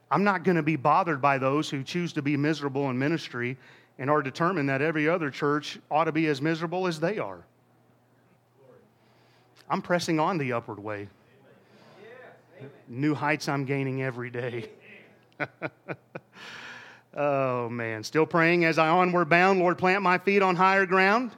I'm 0.10 0.24
not 0.24 0.44
going 0.44 0.56
to 0.56 0.64
be 0.64 0.78
bothered 0.78 1.22
by 1.22 1.38
those 1.38 1.70
who 1.70 1.84
choose 1.84 2.14
to 2.14 2.22
be 2.22 2.38
miserable 2.38 2.90
in 2.90 2.98
ministry 2.98 3.58
and 4.00 4.10
are 4.10 4.22
determined 4.22 4.70
that 4.70 4.82
every 4.82 5.10
other 5.10 5.30
church 5.30 5.80
ought 5.92 6.06
to 6.06 6.12
be 6.14 6.28
as 6.28 6.42
miserable 6.42 6.88
as 6.88 7.00
they 7.00 7.18
are. 7.18 7.44
I'm 9.70 9.82
pressing 9.82 10.20
on 10.20 10.38
the 10.38 10.54
upward 10.54 10.80
way. 10.80 11.10
New 12.88 13.16
heights 13.16 13.50
I'm 13.50 13.66
gaining 13.66 14.04
every 14.04 14.30
day. 14.30 14.70
oh, 17.18 17.68
man. 17.68 18.04
Still 18.04 18.26
praying 18.26 18.64
as 18.64 18.78
I 18.78 18.88
onward 18.88 19.28
bound, 19.28 19.60
Lord, 19.60 19.78
plant 19.78 20.04
my 20.04 20.18
feet 20.20 20.42
on 20.42 20.56
higher 20.56 20.86
ground 20.86 21.32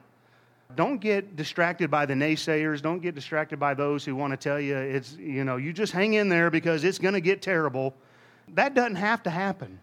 don't 0.75 0.99
get 0.99 1.35
distracted 1.35 1.89
by 1.89 2.05
the 2.05 2.13
naysayers. 2.13 2.81
Don't 2.81 3.01
get 3.01 3.15
distracted 3.15 3.59
by 3.59 3.73
those 3.73 4.03
who 4.03 4.15
want 4.15 4.31
to 4.31 4.37
tell 4.37 4.59
you 4.59 4.75
it's, 4.75 5.15
you 5.15 5.43
know, 5.43 5.57
you 5.57 5.73
just 5.73 5.93
hang 5.93 6.13
in 6.13 6.29
there 6.29 6.49
because 6.49 6.83
it's 6.83 6.99
going 6.99 7.13
to 7.13 7.21
get 7.21 7.41
terrible. 7.41 7.95
That 8.49 8.73
doesn't 8.73 8.95
have 8.95 9.23
to 9.23 9.29
happen. 9.29 9.79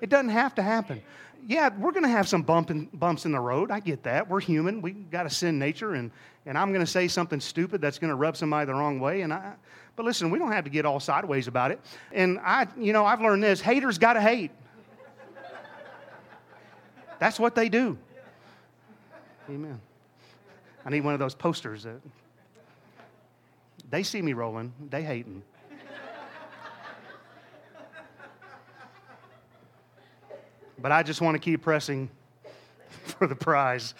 It 0.00 0.10
doesn't 0.10 0.30
have 0.30 0.54
to 0.56 0.62
happen. 0.62 1.02
Yeah, 1.46 1.70
we're 1.76 1.92
going 1.92 2.02
to 2.02 2.10
have 2.10 2.28
some 2.28 2.42
bump 2.42 2.70
in, 2.70 2.86
bumps 2.92 3.24
in 3.24 3.32
the 3.32 3.40
road. 3.40 3.70
I 3.70 3.80
get 3.80 4.02
that. 4.02 4.28
We're 4.28 4.40
human. 4.40 4.82
We 4.82 4.92
got 4.92 5.26
a 5.26 5.30
sin 5.30 5.58
nature, 5.58 5.94
and, 5.94 6.10
and 6.46 6.58
I'm 6.58 6.72
going 6.72 6.84
to 6.84 6.90
say 6.90 7.08
something 7.08 7.40
stupid 7.40 7.80
that's 7.80 7.98
going 7.98 8.10
to 8.10 8.16
rub 8.16 8.36
somebody 8.36 8.66
the 8.66 8.74
wrong 8.74 8.98
way. 9.00 9.22
And 9.22 9.32
I, 9.32 9.54
but 9.96 10.04
listen, 10.04 10.30
we 10.30 10.38
don't 10.38 10.52
have 10.52 10.64
to 10.64 10.70
get 10.70 10.84
all 10.84 11.00
sideways 11.00 11.46
about 11.46 11.70
it. 11.70 11.80
And 12.12 12.38
I, 12.40 12.66
you 12.76 12.92
know, 12.92 13.04
I've 13.04 13.20
learned 13.20 13.42
this: 13.42 13.60
haters 13.60 13.98
got 13.98 14.14
to 14.14 14.20
hate. 14.20 14.50
That's 17.18 17.38
what 17.40 17.54
they 17.54 17.68
do. 17.68 17.98
Amen. 19.50 19.80
I 20.84 20.90
need 20.90 21.00
one 21.00 21.14
of 21.14 21.20
those 21.20 21.34
posters 21.34 21.84
that 21.84 22.00
they 23.90 24.02
see 24.02 24.20
me 24.20 24.34
rolling, 24.34 24.72
they 24.90 25.02
hating. 25.02 25.42
But 30.80 30.92
I 30.92 31.02
just 31.02 31.20
want 31.20 31.34
to 31.34 31.38
keep 31.40 31.62
pressing 31.62 32.08
for 33.04 33.26
the 33.26 33.34
prize 33.34 33.94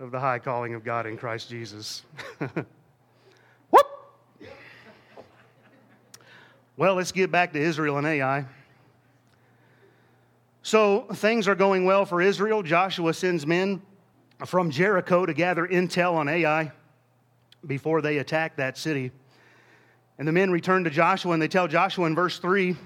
of 0.00 0.10
the 0.10 0.18
high 0.18 0.38
calling 0.38 0.74
of 0.74 0.82
God 0.82 1.06
in 1.06 1.16
Christ 1.16 1.48
Jesus. 1.48 2.02
Whoop! 3.70 3.86
Well, 6.76 6.94
let's 6.94 7.12
get 7.12 7.30
back 7.30 7.52
to 7.52 7.60
Israel 7.60 7.98
and 7.98 8.06
Ai. 8.06 8.46
So 10.62 11.02
things 11.12 11.46
are 11.46 11.54
going 11.54 11.84
well 11.84 12.04
for 12.04 12.20
Israel. 12.20 12.64
Joshua 12.64 13.14
sends 13.14 13.46
men 13.46 13.80
from 14.44 14.70
Jericho 14.70 15.24
to 15.24 15.32
gather 15.32 15.66
intel 15.66 16.14
on 16.14 16.28
Ai 16.28 16.72
before 17.66 18.02
they 18.02 18.18
attack 18.18 18.56
that 18.56 18.76
city. 18.76 19.10
And 20.18 20.28
the 20.28 20.32
men 20.32 20.50
return 20.50 20.84
to 20.84 20.90
Joshua 20.90 21.32
and 21.32 21.40
they 21.40 21.48
tell 21.48 21.68
Joshua 21.68 22.06
in 22.06 22.14
verse 22.14 22.38
3 22.38 22.76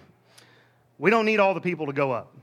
We 0.99 1.11
don't 1.11 1.25
need 1.25 1.41
all 1.41 1.55
the 1.55 1.61
people 1.61 1.87
to 1.87 1.93
go 1.93 2.13
up. 2.13 2.35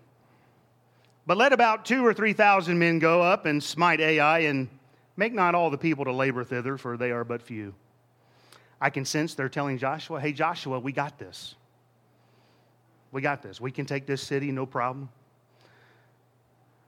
But 1.28 1.36
let 1.36 1.52
about 1.52 1.86
two 1.86 2.06
or 2.06 2.14
three 2.14 2.32
thousand 2.32 2.80
men 2.80 3.00
go 3.00 3.22
up 3.22 3.46
and 3.46 3.62
smite 3.62 4.00
Ai, 4.00 4.40
and 4.40 4.70
make 5.18 5.34
not 5.34 5.56
all 5.56 5.70
the 5.70 5.78
people 5.78 6.06
to 6.06 6.14
labor 6.14 6.46
thither, 6.46 6.78
for 6.78 6.96
they 6.96 7.12
are 7.12 7.26
but 7.26 7.42
few. 7.42 7.76
I 8.80 8.90
can 8.90 9.04
sense 9.04 9.36
they're 9.36 9.50
telling 9.50 9.78
Joshua, 9.78 10.22
Hey, 10.22 10.32
Joshua, 10.32 10.80
we 10.80 10.94
got 10.94 11.20
this. 11.20 11.56
We 13.12 13.22
got 13.22 13.42
this. 13.42 13.60
We 13.60 13.72
can 13.72 13.86
take 13.86 14.06
this 14.06 14.22
city, 14.22 14.54
no 14.54 14.66
problem. 14.66 15.10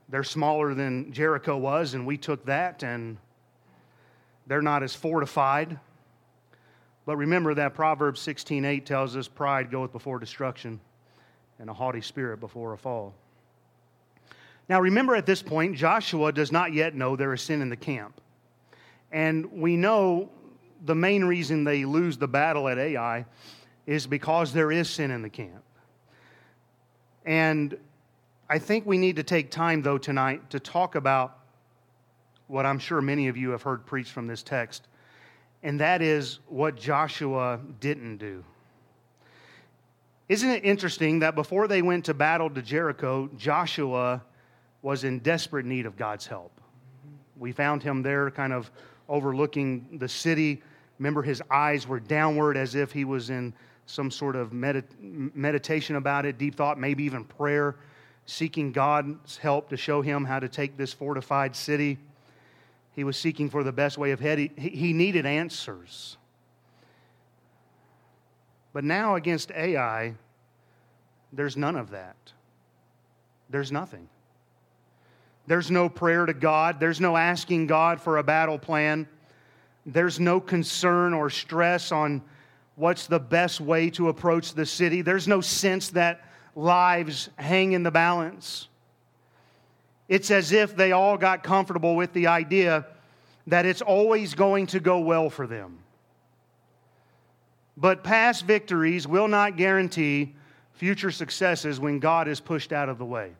They're 0.10 0.24
smaller 0.24 0.74
than 0.74 1.14
Jericho 1.14 1.58
was, 1.58 1.94
and 1.94 2.06
we 2.06 2.18
took 2.18 2.46
that, 2.46 2.84
and 2.84 3.18
they're 4.48 4.62
not 4.62 4.82
as 4.82 4.96
fortified. 4.96 5.80
But 7.06 7.18
remember 7.18 7.54
that 7.54 7.76
Proverbs 7.76 8.20
16:8 8.20 8.86
tells 8.86 9.16
us 9.16 9.28
pride 9.28 9.70
goeth 9.72 9.92
before 9.92 10.20
destruction, 10.20 10.80
and 11.60 11.70
a 11.70 11.74
haughty 11.74 12.02
spirit 12.02 12.40
before 12.40 12.74
a 12.74 12.78
fall. 12.78 13.14
Now, 14.68 14.80
remember 14.80 15.16
at 15.16 15.26
this 15.26 15.42
point, 15.42 15.76
Joshua 15.76 16.32
does 16.32 16.52
not 16.52 16.74
yet 16.74 16.94
know 16.96 17.16
there 17.16 17.34
is 17.34 17.42
sin 17.42 17.62
in 17.62 17.70
the 17.70 17.76
camp. 17.76 18.22
And 19.12 19.52
we 19.52 19.76
know 19.76 20.30
the 20.86 20.94
main 20.96 21.26
reason 21.26 21.64
they 21.64 21.86
lose 21.86 22.18
the 22.18 22.28
battle 22.28 22.68
at 22.68 22.78
Ai 22.78 23.26
is 23.88 24.06
because 24.06 24.54
there 24.54 24.72
is 24.72 24.88
sin 24.88 25.10
in 25.10 25.24
the 25.24 25.30
camp. 25.30 25.64
And 27.26 27.78
I 28.52 28.58
think 28.58 28.88
we 28.88 28.98
need 28.98 29.18
to 29.18 29.24
take 29.24 29.52
time, 29.52 29.84
though, 29.84 30.00
tonight 30.00 30.50
to 30.50 30.60
talk 30.60 30.96
about 30.96 31.38
what 32.48 32.66
I'm 32.66 32.80
sure 32.80 33.00
many 33.00 33.28
of 33.28 33.38
you 33.38 33.52
have 33.52 33.62
heard 33.62 33.86
preached 33.86 34.12
from 34.12 34.26
this 34.26 34.42
text, 34.42 34.88
and 35.62 35.80
that 35.80 36.02
is 36.02 36.40
what 36.48 36.76
Joshua 36.76 37.60
didn't 37.80 38.18
do. 38.18 38.44
Isn't 40.30 40.50
it 40.50 40.66
interesting 40.66 41.20
that 41.20 41.36
before 41.36 41.68
they 41.68 41.84
went 41.84 42.06
to 42.06 42.16
battle 42.16 42.50
to 42.50 42.62
Jericho, 42.64 43.30
Joshua 43.38 44.24
was 44.82 45.04
in 45.04 45.20
desperate 45.20 45.68
need 45.68 45.86
of 45.86 45.96
God's 45.96 46.26
help. 46.26 46.52
We 47.38 47.52
found 47.52 47.84
him 47.84 48.02
there, 48.02 48.32
kind 48.32 48.54
of 48.54 48.72
overlooking 49.08 50.00
the 50.00 50.10
city. 50.10 50.64
Remember, 50.98 51.22
his 51.22 51.42
eyes 51.52 51.88
were 51.88 52.00
downward 52.00 52.58
as 52.58 52.74
if 52.74 52.92
he 52.92 53.06
was 53.06 53.30
in 53.30 53.54
some 53.86 54.10
sort 54.10 54.36
of 54.36 54.52
medit- 54.52 55.36
meditation 55.36 55.98
about 55.98 56.26
it, 56.26 56.40
deep 56.40 56.56
thought, 56.56 56.80
maybe 56.80 57.04
even 57.04 57.24
prayer, 57.26 57.76
seeking 58.30 58.72
God's 58.72 59.38
help 59.38 59.70
to 59.70 59.78
show 59.78 60.02
him 60.02 60.24
how 60.24 60.40
to 60.40 60.48
take 60.48 60.78
this 60.78 60.94
fortified 60.94 61.56
city. 61.56 61.98
He 62.94 63.04
was 63.04 63.18
seeking 63.18 63.50
for 63.50 63.64
the 63.64 63.72
best 63.72 63.98
way 63.98 64.12
of 64.12 64.20
head. 64.20 64.38
He, 64.38 64.50
he 64.56 64.94
needed 64.94 65.26
answers. 65.26 66.16
But 68.72 68.84
now 68.84 69.16
against 69.16 69.52
Ai, 69.52 70.14
there's 71.34 71.58
none 71.58 71.76
of 71.76 71.90
that. 71.90 72.16
There's 73.50 73.72
nothing. 73.72 74.08
There's 75.48 75.72
no 75.72 75.90
prayer 75.90 76.28
to 76.28 76.34
God. 76.34 76.80
There's 76.80 77.02
no 77.02 77.18
asking 77.18 77.66
God 77.66 78.00
for 78.00 78.20
a 78.20 78.24
battle 78.24 78.60
plan. 78.60 79.08
There's 79.88 80.20
no 80.20 80.40
concern 80.40 81.16
or 81.16 81.32
stress 81.32 81.92
on 81.92 82.22
what's 82.76 83.08
the 83.08 83.20
best 83.20 83.60
way 83.60 83.90
to 83.92 84.10
approach 84.10 84.54
the 84.54 84.68
city. 84.68 85.02
There's 85.02 85.28
no 85.28 85.42
sense 85.42 85.90
that 85.90 86.22
lives 86.56 87.30
hang 87.38 87.74
in 87.74 87.84
the 87.84 87.92
balance. 87.92 88.68
It's 90.08 90.32
as 90.32 90.52
if 90.52 90.76
they 90.76 90.92
all 90.92 91.18
got 91.18 91.44
comfortable 91.44 91.96
with 91.96 92.14
the 92.14 92.28
idea 92.28 92.86
that 93.48 93.66
it's 93.66 93.82
always 93.82 94.34
going 94.34 94.68
to 94.68 94.80
go 94.80 95.00
well 95.00 95.30
for 95.30 95.48
them. 95.48 95.80
But 97.78 98.04
past 98.04 98.46
victories 98.46 99.08
will 99.08 99.28
not 99.28 99.56
guarantee 99.56 100.36
future 100.74 101.12
successes 101.12 101.80
when 101.80 102.00
God 102.00 102.28
is 102.28 102.40
pushed 102.40 102.72
out 102.72 102.90
of 102.90 102.98
the 102.98 103.06
way 103.06 103.34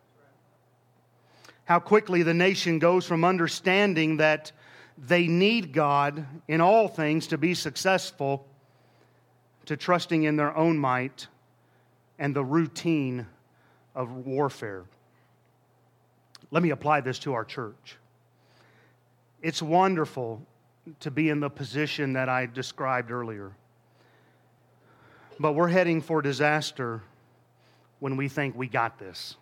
how 1.70 1.78
quickly 1.78 2.24
the 2.24 2.34
nation 2.34 2.80
goes 2.80 3.06
from 3.06 3.24
understanding 3.24 4.18
that 4.18 4.52
they 4.98 5.28
need 5.28 5.72
God 5.72 6.26
in 6.48 6.62
all 6.62 6.88
things 6.88 7.28
to 7.28 7.38
be 7.38 7.54
successful 7.54 8.48
to 9.68 9.78
trusting 9.78 10.24
in 10.24 10.36
their 10.36 10.58
own 10.58 10.80
might 10.80 11.28
and 12.20 12.36
the 12.36 12.44
routine 12.44 13.26
of 13.96 14.12
warfare. 14.28 14.84
Let 16.52 16.62
me 16.62 16.70
apply 16.70 17.02
this 17.02 17.18
to 17.20 17.34
our 17.34 17.46
church. 17.46 17.98
It's 19.42 19.62
wonderful 19.62 20.46
to 21.00 21.10
be 21.10 21.30
in 21.30 21.40
the 21.40 21.50
position 21.50 22.14
that 22.14 22.30
I 22.30 22.46
described 22.46 23.10
earlier. 23.10 23.52
But 25.40 25.54
we're 25.54 25.70
heading 25.70 26.02
for 26.02 26.22
disaster 26.22 27.02
when 28.00 28.18
we 28.18 28.28
think 28.28 28.56
we 28.56 28.68
got 28.68 29.00
this. 29.00 29.36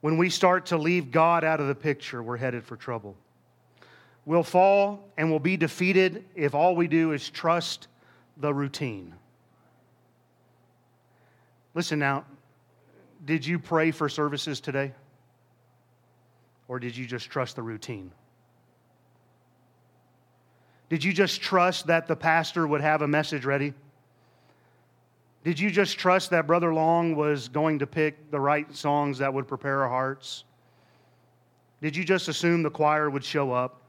When 0.00 0.16
we 0.16 0.30
start 0.30 0.66
to 0.66 0.78
leave 0.78 1.10
God 1.10 1.44
out 1.44 1.60
of 1.60 1.68
the 1.68 1.74
picture, 1.74 2.22
we're 2.22 2.38
headed 2.38 2.64
for 2.64 2.76
trouble. 2.76 3.16
We'll 4.24 4.42
fall 4.42 5.04
and 5.18 5.28
we'll 5.30 5.40
be 5.40 5.58
defeated 5.58 6.24
if 6.34 6.54
all 6.54 6.74
we 6.74 6.88
do 6.88 7.12
is 7.12 7.28
trust 7.28 7.88
the 8.38 8.54
routine. 8.54 9.14
Listen 11.74 11.98
now, 11.98 12.24
did 13.24 13.46
you 13.46 13.58
pray 13.58 13.90
for 13.90 14.08
services 14.08 14.60
today? 14.60 14.92
Or 16.68 16.78
did 16.78 16.96
you 16.96 17.06
just 17.06 17.30
trust 17.30 17.56
the 17.56 17.62
routine? 17.62 18.12
Did 20.88 21.04
you 21.04 21.12
just 21.12 21.40
trust 21.40 21.86
that 21.86 22.08
the 22.08 22.16
pastor 22.16 22.66
would 22.66 22.80
have 22.80 23.02
a 23.02 23.08
message 23.08 23.44
ready? 23.44 23.74
Did 25.44 25.58
you 25.58 25.70
just 25.70 25.98
trust 25.98 26.30
that 26.30 26.46
Brother 26.46 26.74
Long 26.74 27.16
was 27.16 27.48
going 27.48 27.78
to 27.78 27.86
pick 27.86 28.30
the 28.30 28.40
right 28.40 28.74
songs 28.74 29.18
that 29.18 29.32
would 29.32 29.48
prepare 29.48 29.82
our 29.82 29.88
hearts? 29.88 30.44
Did 31.80 31.96
you 31.96 32.04
just 32.04 32.28
assume 32.28 32.62
the 32.62 32.70
choir 32.70 33.08
would 33.08 33.24
show 33.24 33.52
up? 33.52 33.80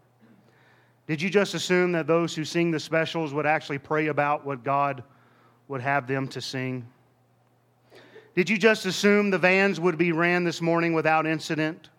Did 1.08 1.22
you 1.22 1.30
just 1.30 1.56
assume 1.56 1.92
that 1.94 2.08
those 2.08 2.34
who 2.36 2.46
sing 2.46 2.72
the 2.72 2.80
specials 2.80 3.34
would 3.34 3.46
actually 3.46 3.80
pray 3.80 4.08
about 4.08 4.46
what 4.46 4.64
God 4.64 5.04
would 5.68 5.82
have 5.82 6.08
them 6.08 6.28
to 6.30 6.40
sing? 6.40 6.88
Did 8.36 8.50
you 8.50 8.58
just 8.58 8.86
assume 8.86 9.30
the 9.30 9.38
vans 9.38 9.80
would 9.80 9.98
be 9.98 10.12
ran 10.12 10.44
this 10.44 10.62
morning 10.62 10.94
without 10.94 11.28
incident? 11.28 11.90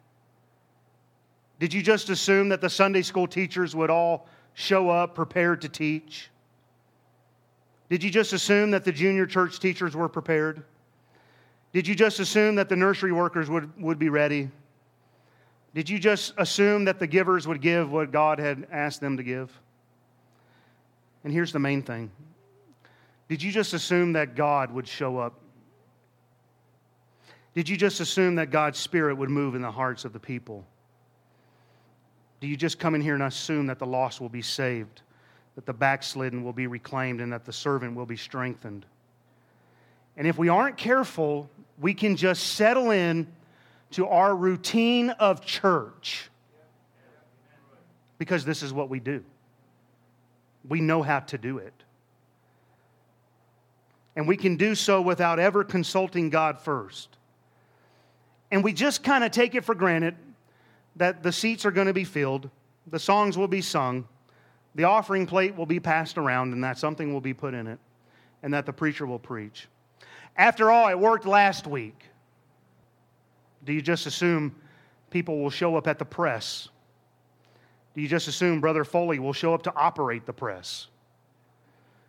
Did 1.59 1.75
you 1.75 1.83
just 1.83 2.09
assume 2.09 2.49
that 2.49 2.61
the 2.61 2.71
Sunday 2.71 3.03
school 3.03 3.27
teachers 3.27 3.77
would 3.77 3.91
all 3.91 4.27
show 4.55 4.89
up 4.89 5.15
prepared 5.15 5.63
to 5.63 5.69
teach? 5.69 6.31
Did 7.89 8.03
you 8.03 8.11
just 8.11 8.33
assume 8.33 8.71
that 8.71 8.85
the 8.85 8.93
junior 8.93 9.27
church 9.27 9.61
teachers 9.61 9.95
were 9.95 10.09
prepared? 10.09 10.65
Did 11.73 11.87
you 11.87 11.95
just 11.95 12.21
assume 12.21 12.55
that 12.57 12.69
the 12.69 12.77
nursery 12.77 13.13
workers 13.13 13.51
would, 13.51 13.71
would 13.81 13.99
be 13.99 14.09
ready? 14.09 14.51
Did 15.75 15.89
you 15.89 15.99
just 15.99 16.35
assume 16.37 16.87
that 16.87 16.99
the 16.99 17.07
givers 17.07 17.47
would 17.47 17.61
give 17.61 17.93
what 17.93 18.11
God 18.11 18.39
had 18.39 18.67
asked 18.71 19.01
them 19.01 19.19
to 19.19 19.23
give? 19.23 19.51
And 21.25 21.33
here's 21.33 21.53
the 21.53 21.59
main 21.59 21.83
thing 21.83 22.11
Did 23.29 23.43
you 23.43 23.53
just 23.53 23.75
assume 23.75 24.15
that 24.15 24.35
God 24.35 24.73
would 24.73 24.89
show 24.89 25.19
up? 25.19 25.42
Did 27.55 27.69
you 27.69 27.77
just 27.77 28.01
assume 28.01 28.37
that 28.37 28.51
God's 28.51 28.79
Spirit 28.79 29.17
would 29.17 29.31
move 29.31 29.55
in 29.55 29.63
the 29.63 29.71
hearts 29.71 30.05
of 30.05 30.13
the 30.13 30.19
people? 30.19 30.65
Do 32.41 32.47
you 32.47 32.57
just 32.57 32.79
come 32.79 32.95
in 32.95 33.01
here 33.01 33.15
and 33.15 33.23
assume 33.23 33.67
that 33.67 33.79
the 33.79 33.87
lost 33.87 34.21
will 34.21 34.29
be 34.29 34.43
saved, 34.43 35.03
that 35.55 35.67
the 35.67 35.73
backslidden 35.73 36.43
will 36.43 36.53
be 36.53 36.67
reclaimed, 36.67 37.21
and 37.21 37.33
that 37.33 37.45
the 37.45 37.53
servant 37.53 37.95
will 37.95 38.07
be 38.07 38.17
strengthened? 38.17 38.87
And 40.17 40.27
if 40.27 40.39
we 40.39 40.49
aren't 40.49 40.77
careful, 40.77 41.51
we 41.79 41.95
can 41.95 42.17
just 42.17 42.55
settle 42.55 42.91
in 42.91 43.27
to 43.93 44.07
our 44.07 44.35
routine 44.35 45.11
of 45.11 45.45
church 45.45 46.31
because 48.19 48.45
this 48.45 48.63
is 48.63 48.73
what 48.73 48.89
we 48.89 49.01
do. 49.01 49.25
We 50.69 50.81
know 50.81 51.03
how 51.03 51.21
to 51.21 51.39
do 51.39 51.59
it. 51.59 51.75
And 54.15 54.29
we 54.29 54.37
can 54.37 54.57
do 54.57 54.75
so 54.75 55.01
without 55.03 55.39
ever 55.39 55.65
consulting 55.65 56.31
God 56.31 56.61
first. 56.61 57.17
And 58.53 58.63
we 58.63 58.75
just 58.75 59.03
kind 59.03 59.25
of 59.25 59.33
take 59.33 59.55
it 59.55 59.65
for 59.65 59.75
granted 59.75 60.15
that 60.97 61.23
the 61.23 61.33
seats 61.33 61.65
are 61.65 61.71
going 61.71 61.87
to 61.87 61.95
be 61.95 62.05
filled, 62.05 62.51
the 62.87 62.99
songs 62.99 63.39
will 63.39 63.49
be 63.49 63.63
sung, 63.63 64.07
the 64.75 64.85
offering 64.85 65.27
plate 65.27 65.57
will 65.57 65.67
be 65.67 65.81
passed 65.81 66.19
around, 66.19 66.53
and 66.53 66.63
that 66.63 66.79
something 66.79 67.15
will 67.15 67.21
be 67.23 67.33
put 67.33 67.55
in 67.55 67.67
it, 67.67 67.79
and 68.43 68.53
that 68.53 68.67
the 68.67 68.73
preacher 68.73 69.07
will 69.07 69.19
preach. 69.19 69.69
After 70.37 70.71
all, 70.71 70.89
it 70.89 70.99
worked 70.99 71.25
last 71.25 71.67
week. 71.67 72.05
Do 73.65 73.73
you 73.73 73.81
just 73.81 74.07
assume 74.07 74.55
people 75.11 75.41
will 75.41 75.51
show 75.51 75.77
up 75.77 75.87
at 75.87 75.99
the 75.99 76.05
press? 76.05 76.69
Do 77.95 78.03
you 78.03 78.09
just 78.09 78.29
assume 78.29 78.61
Brother 78.61 78.85
Foley 78.85 79.19
will 79.19 79.33
show 79.33 79.55
up 79.55 79.63
to 79.63 79.75
operate 79.75 80.27
the 80.27 80.33
press? 80.33 80.89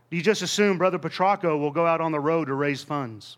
Do 0.10 0.18
you 0.18 0.24
just 0.24 0.42
assume 0.42 0.78
Brother 0.78 1.00
Petracco 1.00 1.58
will 1.58 1.72
go 1.72 1.86
out 1.86 2.02
on 2.02 2.12
the 2.12 2.20
road 2.20 2.46
to 2.46 2.54
raise 2.54 2.84
funds? 2.84 3.38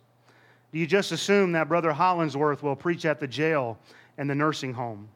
Do 0.75 0.82
you 0.82 0.88
just 0.88 1.13
assume 1.13 1.53
that 1.53 1.70
Brother 1.70 1.94
Hollingsworth 1.94 2.62
will 2.62 2.75
preach 2.75 3.05
at 3.05 3.22
the 3.22 3.27
jail 3.29 3.77
and 4.17 4.29
the 4.29 4.36
nursing 4.36 4.74
home? 4.74 5.08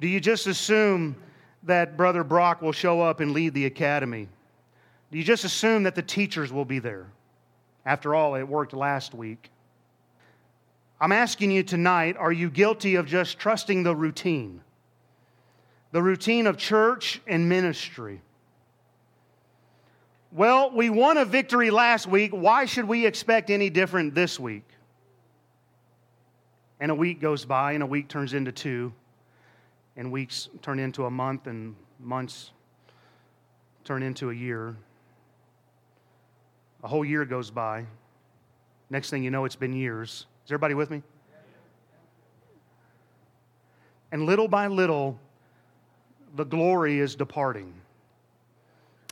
Do 0.00 0.08
you 0.08 0.18
just 0.18 0.48
assume 0.48 1.14
that 1.62 1.96
Brother 1.96 2.24
Brock 2.24 2.60
will 2.60 2.72
show 2.72 3.00
up 3.00 3.20
and 3.20 3.30
lead 3.30 3.54
the 3.54 3.66
academy? 3.66 4.26
Do 5.12 5.18
you 5.18 5.22
just 5.22 5.44
assume 5.44 5.84
that 5.84 5.94
the 5.94 6.02
teachers 6.02 6.52
will 6.52 6.64
be 6.64 6.80
there? 6.80 7.06
After 7.86 8.12
all, 8.12 8.34
it 8.34 8.42
worked 8.42 8.72
last 8.72 9.14
week. 9.14 9.52
I'm 11.00 11.12
asking 11.12 11.52
you 11.52 11.62
tonight 11.62 12.16
are 12.16 12.32
you 12.32 12.50
guilty 12.50 12.96
of 12.96 13.06
just 13.06 13.38
trusting 13.38 13.84
the 13.84 13.94
routine? 13.94 14.62
The 15.92 16.02
routine 16.02 16.48
of 16.48 16.56
church 16.56 17.20
and 17.28 17.48
ministry. 17.48 18.20
Well, 20.32 20.70
we 20.70 20.90
won 20.90 21.16
a 21.16 21.24
victory 21.24 21.70
last 21.70 22.06
week. 22.06 22.30
Why 22.30 22.64
should 22.64 22.86
we 22.86 23.04
expect 23.04 23.50
any 23.50 23.68
different 23.68 24.14
this 24.14 24.38
week? 24.38 24.64
And 26.78 26.90
a 26.90 26.94
week 26.94 27.20
goes 27.20 27.44
by, 27.44 27.72
and 27.72 27.82
a 27.82 27.86
week 27.86 28.08
turns 28.08 28.32
into 28.32 28.52
two, 28.52 28.92
and 29.96 30.12
weeks 30.12 30.48
turn 30.62 30.78
into 30.78 31.04
a 31.04 31.10
month, 31.10 31.46
and 31.46 31.74
months 31.98 32.52
turn 33.84 34.02
into 34.02 34.30
a 34.30 34.34
year. 34.34 34.76
A 36.82 36.88
whole 36.88 37.04
year 37.04 37.24
goes 37.24 37.50
by. 37.50 37.84
Next 38.88 39.10
thing 39.10 39.22
you 39.22 39.30
know, 39.30 39.44
it's 39.44 39.56
been 39.56 39.72
years. 39.72 40.26
Is 40.46 40.52
everybody 40.52 40.74
with 40.74 40.90
me? 40.90 41.02
And 44.12 44.26
little 44.26 44.48
by 44.48 44.66
little, 44.68 45.18
the 46.34 46.44
glory 46.44 46.98
is 46.98 47.14
departing, 47.14 47.72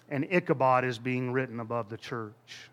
and 0.09 0.27
Ichabod 0.31 0.85
is 0.85 0.99
being 0.99 1.33
written 1.33 1.61
above 1.61 1.89
the 1.89 1.97
church. 1.97 2.71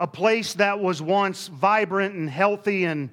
A 0.00 0.06
place 0.06 0.54
that 0.54 0.78
was 0.78 1.02
once 1.02 1.48
vibrant 1.48 2.14
and 2.14 2.30
healthy 2.30 2.84
and 2.84 3.10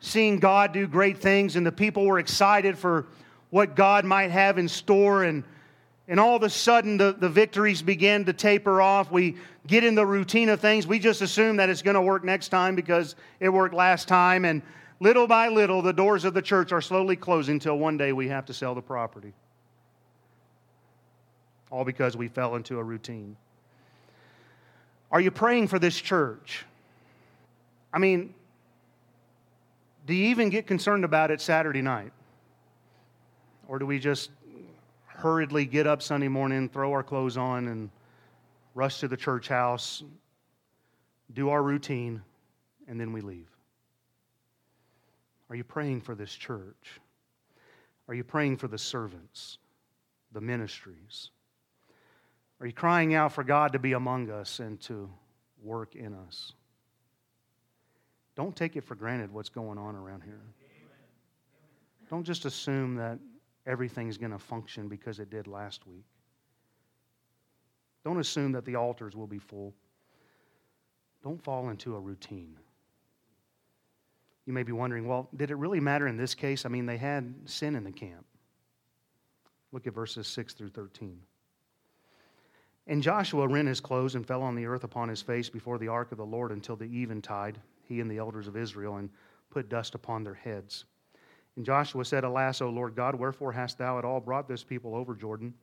seeing 0.00 0.38
God 0.38 0.72
do 0.72 0.86
great 0.86 1.18
things, 1.18 1.56
and 1.56 1.66
the 1.66 1.72
people 1.72 2.04
were 2.04 2.18
excited 2.18 2.76
for 2.76 3.06
what 3.50 3.74
God 3.74 4.04
might 4.04 4.30
have 4.30 4.58
in 4.58 4.68
store. 4.68 5.24
And, 5.24 5.44
and 6.08 6.20
all 6.20 6.36
of 6.36 6.42
a 6.42 6.50
sudden, 6.50 6.96
the, 6.96 7.14
the 7.18 7.28
victories 7.28 7.82
began 7.82 8.24
to 8.26 8.32
taper 8.32 8.82
off. 8.82 9.10
We 9.10 9.36
get 9.66 9.84
in 9.84 9.94
the 9.94 10.06
routine 10.06 10.48
of 10.50 10.60
things. 10.60 10.86
We 10.86 10.98
just 10.98 11.22
assume 11.22 11.56
that 11.56 11.68
it's 11.70 11.82
going 11.82 11.94
to 11.94 12.02
work 12.02 12.24
next 12.24 12.48
time 12.48 12.74
because 12.74 13.14
it 13.40 13.48
worked 13.48 13.74
last 13.74 14.08
time. 14.08 14.44
And 14.44 14.62
little 15.00 15.26
by 15.26 15.48
little, 15.48 15.80
the 15.80 15.92
doors 15.92 16.24
of 16.24 16.34
the 16.34 16.42
church 16.42 16.72
are 16.72 16.82
slowly 16.82 17.16
closing 17.16 17.54
until 17.54 17.78
one 17.78 17.96
day 17.96 18.12
we 18.12 18.28
have 18.28 18.46
to 18.46 18.54
sell 18.54 18.74
the 18.74 18.82
property. 18.82 19.32
All 21.70 21.84
because 21.84 22.16
we 22.16 22.28
fell 22.28 22.56
into 22.56 22.78
a 22.78 22.82
routine. 22.82 23.36
Are 25.10 25.20
you 25.20 25.30
praying 25.30 25.68
for 25.68 25.78
this 25.78 25.96
church? 25.96 26.64
I 27.92 27.98
mean, 27.98 28.34
do 30.06 30.14
you 30.14 30.28
even 30.28 30.50
get 30.50 30.66
concerned 30.66 31.04
about 31.04 31.30
it 31.30 31.40
Saturday 31.40 31.82
night? 31.82 32.12
Or 33.68 33.78
do 33.78 33.86
we 33.86 33.98
just 33.98 34.30
hurriedly 35.06 35.66
get 35.66 35.86
up 35.86 36.02
Sunday 36.02 36.28
morning, 36.28 36.68
throw 36.68 36.92
our 36.92 37.02
clothes 37.02 37.36
on, 37.36 37.68
and 37.68 37.90
rush 38.74 39.00
to 39.00 39.08
the 39.08 39.16
church 39.16 39.48
house, 39.48 40.02
do 41.34 41.50
our 41.50 41.62
routine, 41.62 42.22
and 42.88 42.98
then 43.00 43.12
we 43.12 43.20
leave? 43.20 43.48
Are 45.48 45.56
you 45.56 45.64
praying 45.64 46.00
for 46.00 46.14
this 46.14 46.32
church? 46.32 47.00
Are 48.08 48.14
you 48.14 48.24
praying 48.24 48.56
for 48.56 48.68
the 48.68 48.78
servants, 48.78 49.58
the 50.32 50.40
ministries? 50.40 51.30
Are 52.60 52.66
you 52.66 52.72
crying 52.72 53.14
out 53.14 53.32
for 53.32 53.42
God 53.42 53.72
to 53.72 53.78
be 53.78 53.94
among 53.94 54.30
us 54.30 54.58
and 54.58 54.78
to 54.82 55.10
work 55.62 55.96
in 55.96 56.12
us? 56.12 56.52
Don't 58.36 58.54
take 58.54 58.76
it 58.76 58.84
for 58.84 58.94
granted 58.94 59.32
what's 59.32 59.48
going 59.48 59.78
on 59.78 59.96
around 59.96 60.22
here. 60.22 60.40
Don't 62.10 62.24
just 62.24 62.44
assume 62.44 62.96
that 62.96 63.18
everything's 63.66 64.18
going 64.18 64.32
to 64.32 64.38
function 64.38 64.88
because 64.88 65.20
it 65.20 65.30
did 65.30 65.46
last 65.46 65.86
week. 65.86 66.04
Don't 68.04 68.18
assume 68.18 68.52
that 68.52 68.64
the 68.64 68.76
altars 68.76 69.14
will 69.14 69.26
be 69.26 69.38
full. 69.38 69.74
Don't 71.22 71.42
fall 71.42 71.68
into 71.68 71.94
a 71.94 72.00
routine. 72.00 72.56
You 74.46 74.52
may 74.52 74.62
be 74.62 74.72
wondering, 74.72 75.06
well, 75.06 75.28
did 75.36 75.50
it 75.50 75.56
really 75.56 75.80
matter 75.80 76.08
in 76.08 76.16
this 76.16 76.34
case? 76.34 76.66
I 76.66 76.68
mean, 76.68 76.86
they 76.86 76.96
had 76.96 77.32
sin 77.44 77.76
in 77.76 77.84
the 77.84 77.92
camp. 77.92 78.24
Look 79.70 79.86
at 79.86 79.94
verses 79.94 80.26
6 80.26 80.54
through 80.54 80.70
13. 80.70 81.20
And 82.90 83.04
Joshua 83.04 83.46
rent 83.46 83.68
his 83.68 83.80
clothes 83.80 84.16
and 84.16 84.26
fell 84.26 84.42
on 84.42 84.56
the 84.56 84.66
earth 84.66 84.82
upon 84.82 85.08
his 85.08 85.22
face 85.22 85.48
before 85.48 85.78
the 85.78 85.86
ark 85.86 86.10
of 86.10 86.18
the 86.18 86.26
Lord 86.26 86.50
until 86.50 86.74
the 86.74 87.02
eventide, 87.02 87.60
he 87.84 88.00
and 88.00 88.10
the 88.10 88.18
elders 88.18 88.48
of 88.48 88.56
Israel, 88.56 88.96
and 88.96 89.10
put 89.48 89.68
dust 89.68 89.94
upon 89.94 90.24
their 90.24 90.34
heads. 90.34 90.86
And 91.54 91.64
Joshua 91.64 92.04
said, 92.04 92.24
Alas, 92.24 92.60
O 92.60 92.68
Lord 92.68 92.96
God, 92.96 93.14
wherefore 93.14 93.52
hast 93.52 93.78
thou 93.78 93.96
at 94.00 94.04
all 94.04 94.18
brought 94.18 94.48
this 94.48 94.64
people 94.64 94.96
over 94.96 95.14
Jordan 95.14 95.54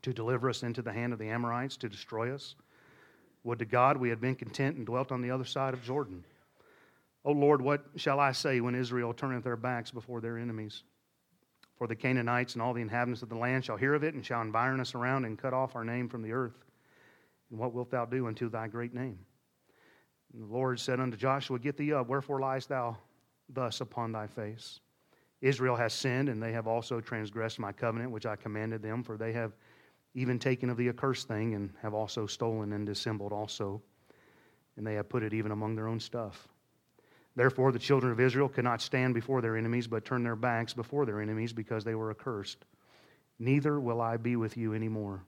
to 0.00 0.14
deliver 0.14 0.48
us 0.48 0.62
into 0.62 0.80
the 0.80 0.90
hand 0.92 1.12
of 1.12 1.18
the 1.18 1.28
Amorites 1.28 1.76
to 1.76 1.88
destroy 1.88 2.34
us? 2.34 2.54
Would 3.44 3.58
to 3.58 3.66
God 3.66 3.98
we 3.98 4.08
had 4.08 4.20
been 4.20 4.36
content 4.36 4.78
and 4.78 4.86
dwelt 4.86 5.12
on 5.12 5.20
the 5.20 5.30
other 5.30 5.44
side 5.44 5.74
of 5.74 5.82
Jordan. 5.82 6.24
O 7.26 7.32
Lord, 7.32 7.60
what 7.60 7.84
shall 7.96 8.20
I 8.20 8.32
say 8.32 8.62
when 8.62 8.74
Israel 8.74 9.12
turneth 9.12 9.44
their 9.44 9.54
backs 9.54 9.90
before 9.90 10.22
their 10.22 10.38
enemies? 10.38 10.82
For 11.76 11.86
the 11.86 11.96
Canaanites 11.96 12.54
and 12.54 12.62
all 12.62 12.72
the 12.72 12.80
inhabitants 12.80 13.22
of 13.22 13.28
the 13.28 13.36
land 13.36 13.64
shall 13.64 13.76
hear 13.76 13.94
of 13.94 14.02
it 14.02 14.14
and 14.14 14.24
shall 14.24 14.40
environ 14.40 14.80
us 14.80 14.94
around 14.94 15.24
and 15.26 15.38
cut 15.38 15.52
off 15.52 15.76
our 15.76 15.84
name 15.84 16.08
from 16.08 16.22
the 16.22 16.32
earth. 16.32 16.64
And 17.50 17.58
what 17.58 17.74
wilt 17.74 17.90
thou 17.90 18.06
do 18.06 18.26
unto 18.26 18.48
thy 18.48 18.66
great 18.66 18.94
name? 18.94 19.18
And 20.32 20.42
the 20.42 20.52
Lord 20.52 20.80
said 20.80 21.00
unto 21.00 21.16
Joshua, 21.16 21.58
Get 21.58 21.76
thee 21.76 21.92
up, 21.92 22.08
wherefore 22.08 22.40
liest 22.40 22.68
thou 22.68 22.96
thus 23.48 23.80
upon 23.80 24.12
thy 24.12 24.26
face? 24.26 24.80
Israel 25.42 25.76
has 25.76 25.92
sinned, 25.92 26.28
and 26.28 26.42
they 26.42 26.52
have 26.52 26.66
also 26.66 27.00
transgressed 27.00 27.58
my 27.58 27.72
covenant 27.72 28.10
which 28.10 28.26
I 28.26 28.36
commanded 28.36 28.82
them, 28.82 29.02
for 29.02 29.16
they 29.16 29.32
have 29.32 29.52
even 30.14 30.38
taken 30.38 30.70
of 30.70 30.78
the 30.78 30.88
accursed 30.88 31.28
thing, 31.28 31.54
and 31.54 31.70
have 31.82 31.92
also 31.92 32.26
stolen 32.26 32.72
and 32.72 32.86
dissembled 32.86 33.32
also, 33.32 33.82
and 34.76 34.86
they 34.86 34.94
have 34.94 35.08
put 35.08 35.22
it 35.22 35.34
even 35.34 35.52
among 35.52 35.76
their 35.76 35.88
own 35.88 36.00
stuff. 36.00 36.48
Therefore, 37.36 37.70
the 37.70 37.78
children 37.78 38.10
of 38.12 38.18
Israel 38.18 38.48
could 38.48 38.64
not 38.64 38.80
stand 38.80 39.12
before 39.12 39.42
their 39.42 39.58
enemies, 39.58 39.86
but 39.86 40.06
turned 40.06 40.24
their 40.24 40.36
backs 40.36 40.72
before 40.72 41.04
their 41.04 41.20
enemies 41.20 41.52
because 41.52 41.84
they 41.84 41.94
were 41.94 42.10
accursed. 42.10 42.64
Neither 43.38 43.78
will 43.78 44.00
I 44.00 44.16
be 44.16 44.36
with 44.36 44.56
you 44.56 44.72
any 44.72 44.88
more, 44.88 45.22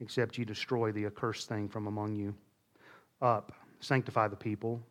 except 0.00 0.36
ye 0.36 0.44
destroy 0.44 0.90
the 0.90 1.06
accursed 1.06 1.48
thing 1.48 1.68
from 1.68 1.86
among 1.86 2.16
you. 2.16 2.34
Up, 3.20 3.52
sanctify 3.78 4.26
the 4.26 4.36
people, 4.36 4.82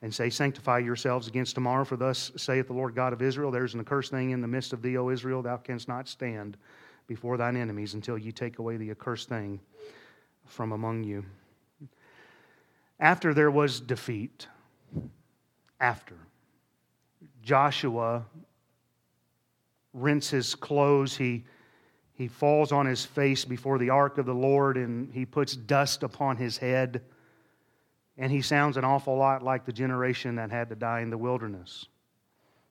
and 0.00 0.14
say, 0.14 0.30
Sanctify 0.30 0.78
yourselves 0.78 1.28
against 1.28 1.54
tomorrow, 1.54 1.84
for 1.84 1.96
thus 1.96 2.32
saith 2.36 2.66
the 2.66 2.72
Lord 2.72 2.94
God 2.94 3.12
of 3.12 3.20
Israel 3.20 3.50
There's 3.50 3.74
an 3.74 3.80
accursed 3.80 4.10
thing 4.10 4.30
in 4.30 4.40
the 4.40 4.48
midst 4.48 4.72
of 4.72 4.80
thee, 4.80 4.96
O 4.96 5.10
Israel, 5.10 5.42
thou 5.42 5.58
canst 5.58 5.88
not 5.88 6.08
stand 6.08 6.56
before 7.06 7.36
thine 7.36 7.56
enemies 7.56 7.92
until 7.92 8.16
ye 8.16 8.32
take 8.32 8.58
away 8.58 8.78
the 8.78 8.90
accursed 8.90 9.28
thing 9.28 9.60
from 10.46 10.72
among 10.72 11.04
you. 11.04 11.22
After 12.98 13.34
there 13.34 13.50
was 13.50 13.80
defeat, 13.80 14.46
after. 15.84 16.16
Joshua 17.42 18.24
rents 19.92 20.30
his 20.30 20.54
clothes. 20.54 21.14
He, 21.14 21.44
he 22.14 22.26
falls 22.26 22.72
on 22.72 22.86
his 22.86 23.04
face 23.04 23.44
before 23.44 23.76
the 23.78 23.90
ark 23.90 24.16
of 24.16 24.24
the 24.24 24.34
Lord 24.34 24.78
and 24.78 25.12
he 25.12 25.26
puts 25.26 25.54
dust 25.54 26.02
upon 26.02 26.38
his 26.38 26.56
head. 26.56 27.02
And 28.16 28.32
he 28.32 28.40
sounds 28.40 28.78
an 28.78 28.84
awful 28.84 29.14
lot 29.16 29.42
like 29.42 29.66
the 29.66 29.72
generation 29.72 30.36
that 30.36 30.50
had 30.50 30.70
to 30.70 30.74
die 30.74 31.00
in 31.00 31.10
the 31.10 31.18
wilderness. 31.18 31.86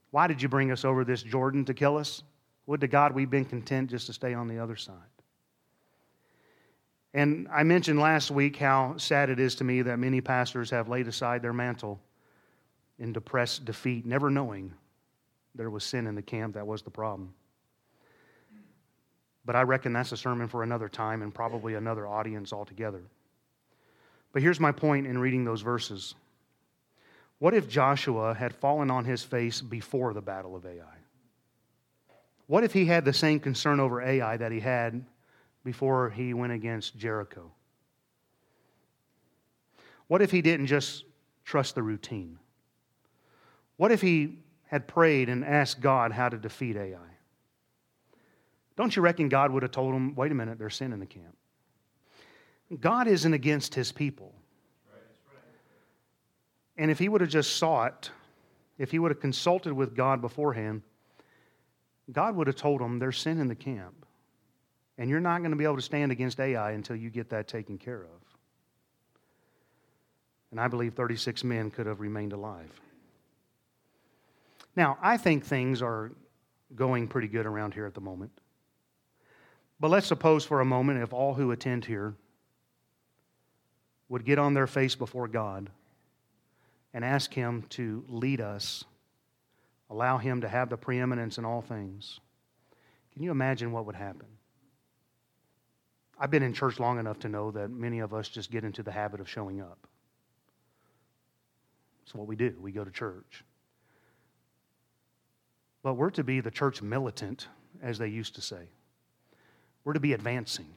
Why 0.10 0.26
did 0.26 0.41
you 0.41 0.49
bring 0.49 0.71
us 0.71 0.84
over 0.84 1.06
this 1.06 1.21
Jordan 1.21 1.65
to 1.65 1.73
kill 1.73 1.97
us? 1.97 2.23
Would 2.65 2.82
to 2.82 2.88
God 2.88 3.13
we've 3.13 3.30
been 3.30 3.45
content 3.45 3.91
just 3.91 4.08
to 4.08 4.13
stay 4.13 4.34
on 4.34 4.47
the 4.47 4.58
other 4.58 4.76
side. 4.76 4.95
And 7.13 7.47
I 7.52 7.62
mentioned 7.62 7.99
last 7.99 8.32
week 8.32 8.58
how 8.58 8.97
sad 8.97 9.30
it 9.30 9.39
is 9.39 9.54
to 9.56 9.63
me 9.63 9.84
that 9.84 9.99
many 9.99 10.19
pastors 10.19 10.71
have 10.71 10.89
laid 10.89 11.08
aside 11.08 11.43
their 11.43 11.54
mantle 11.54 11.99
in 13.00 13.14
depressed 13.14 13.66
defeat, 13.66 14.06
never 14.06 14.30
knowing 14.30 14.74
there 15.56 15.70
was 15.70 15.84
sin 15.84 16.08
in 16.08 16.16
the 16.16 16.22
camp 16.22 16.56
that 16.56 16.66
was 16.66 16.82
the 16.82 16.90
problem. 16.90 17.34
But 19.46 19.56
I 19.56 19.64
reckon 19.64 19.94
that's 19.94 20.12
a 20.12 20.18
sermon 20.18 20.48
for 20.48 20.64
another 20.64 20.88
time 20.88 21.22
and 21.22 21.34
probably 21.34 21.76
another 21.76 22.08
audience 22.08 22.54
altogether. 22.54 23.04
But 24.32 24.42
here's 24.42 24.60
my 24.60 24.72
point 24.72 25.06
in 25.06 25.18
reading 25.18 25.44
those 25.44 25.62
verses. 25.62 26.16
What 27.40 27.54
if 27.54 27.68
Joshua 27.68 28.34
had 28.34 28.56
fallen 28.56 28.90
on 28.90 29.06
his 29.06 29.22
face 29.22 29.62
before 29.62 30.14
the 30.14 30.22
battle 30.22 30.56
of 30.56 30.66
Ai? 30.66 30.98
What 32.48 32.64
if 32.64 32.74
he 32.74 32.86
had 32.86 33.06
the 33.06 33.14
same 33.14 33.40
concern 33.40 33.80
over 33.80 34.02
Ai 34.02 34.38
that 34.38 34.52
he 34.52 34.60
had 34.60 35.06
before 35.64 36.10
he 36.10 36.34
went 36.34 36.54
against 36.54 36.98
Jericho? 36.98 37.52
What 40.08 40.22
if 40.22 40.32
he 40.32 40.42
didn't 40.42 40.68
just 40.68 41.06
trust 41.44 41.76
the 41.76 41.84
routine? 41.84 42.40
What 43.78 43.92
if 43.92 44.02
he 44.02 44.40
had 44.66 44.88
prayed 44.88 45.30
and 45.30 45.44
asked 45.44 45.82
God 45.82 46.12
how 46.12 46.30
to 46.30 46.38
defeat 46.38 46.78
Ai? 46.78 46.98
Don't 48.76 48.96
you 48.96 49.02
reckon 49.02 49.30
God 49.30 49.52
would 49.52 49.64
have 49.64 49.72
told 49.72 49.94
him, 49.94 50.16
wait 50.16 50.32
a 50.32 50.36
minute, 50.36 50.58
there's 50.58 50.76
sin 50.76 50.94
in 50.94 51.00
the 51.00 51.06
camp? 51.06 51.36
God 52.80 53.08
isn't 53.08 53.34
against 53.34 53.76
his 53.76 53.92
people. 53.92 54.34
And 56.76 56.90
if 56.90 56.98
he 56.98 57.08
would 57.08 57.22
have 57.22 57.30
just 57.30 57.58
sought, 57.58 58.10
if 58.80 58.90
he 58.90 58.98
would 58.98 59.12
have 59.12 59.20
consulted 59.20 59.74
with 59.74 59.96
God 59.96 60.22
beforehand, 60.22 60.82
God 62.12 62.36
would 62.36 62.48
have 62.48 62.56
told 62.56 62.82
him 62.82 62.98
there's 62.98 63.18
sin 63.18 63.40
in 63.40 63.48
the 63.48 63.56
camp. 63.56 64.06
And 64.98 65.10
you're 65.10 65.20
not 65.20 65.40
going 65.40 65.52
to 65.52 65.58
be 65.58 65.64
able 65.64 65.76
to 65.76 65.82
stand 65.82 66.12
against 66.12 66.40
Ai 66.40 66.72
until 66.72 66.96
you 66.96 67.10
get 67.10 67.30
that 67.30 67.48
taken 67.48 67.78
care 67.78 68.02
of. 68.02 68.10
And 70.52 70.60
I 70.60 70.68
believe 70.68 70.94
36 70.94 71.44
men 71.44 71.72
could 71.72 71.86
have 71.86 72.00
remained 72.00 72.34
alive. 72.34 72.70
Now, 74.76 74.98
I 75.02 75.18
think 75.18 75.46
things 75.46 75.82
are 75.82 76.12
going 76.76 77.08
pretty 77.08 77.28
good 77.28 77.46
around 77.46 77.74
here 77.74 77.86
at 77.86 77.94
the 77.94 78.02
moment. 78.02 78.32
But 79.80 79.92
let's 79.92 80.08
suppose 80.08 80.46
for 80.46 80.62
a 80.62 80.66
moment 80.66 81.04
if 81.04 81.14
all 81.14 81.34
who 81.34 81.52
attend 81.52 81.86
here 81.86 82.16
would 84.10 84.26
get 84.26 84.40
on 84.40 84.54
their 84.54 84.68
face 84.68 84.96
before 84.96 85.28
God 85.28 85.70
and 86.94 87.04
ask 87.04 87.34
Him 87.34 87.64
to 87.70 88.04
lead 88.08 88.42
us, 88.42 88.84
allow 89.90 90.18
Him 90.18 90.42
to 90.42 90.48
have 90.48 90.70
the 90.70 90.78
preeminence 90.78 91.38
in 91.38 91.46
all 91.46 91.62
things. 91.62 92.20
Can 93.14 93.24
you 93.24 93.32
imagine 93.32 93.72
what 93.72 93.86
would 93.86 93.96
happen? 93.96 94.28
I've 96.20 96.32
been 96.32 96.44
in 96.44 96.54
church 96.54 96.80
long 96.80 97.00
enough 97.00 97.20
to 97.20 97.30
know 97.30 97.52
that 97.52 97.70
many 97.70 98.00
of 98.00 98.14
us 98.14 98.30
just 98.30 98.52
get 98.52 98.64
into 98.64 98.84
the 98.84 98.92
habit 98.92 99.20
of 99.20 99.30
showing 99.30 99.62
up. 99.62 99.88
It's 102.04 102.14
what 102.14 102.28
we 102.28 102.36
do. 102.36 102.56
We 102.60 102.72
go 102.72 102.84
to 102.84 102.92
church. 102.92 103.44
But 105.84 105.96
we're 105.96 106.10
to 106.12 106.24
be 106.24 106.39
the 106.39 106.52
church 106.52 106.82
militant, 106.82 107.48
as 107.82 107.98
they 107.98 108.08
used 108.08 108.36
to 108.36 108.41
say. 108.41 108.69
We're 109.84 109.93
to 109.93 110.00
be 110.00 110.13
advancing. 110.13 110.74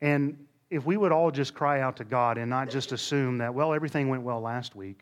And 0.00 0.46
if 0.70 0.84
we 0.84 0.96
would 0.96 1.12
all 1.12 1.30
just 1.30 1.54
cry 1.54 1.80
out 1.80 1.96
to 1.98 2.04
God 2.04 2.36
and 2.36 2.50
not 2.50 2.68
just 2.68 2.92
assume 2.92 3.38
that, 3.38 3.54
well, 3.54 3.72
everything 3.72 4.08
went 4.08 4.22
well 4.22 4.40
last 4.40 4.74
week, 4.74 5.00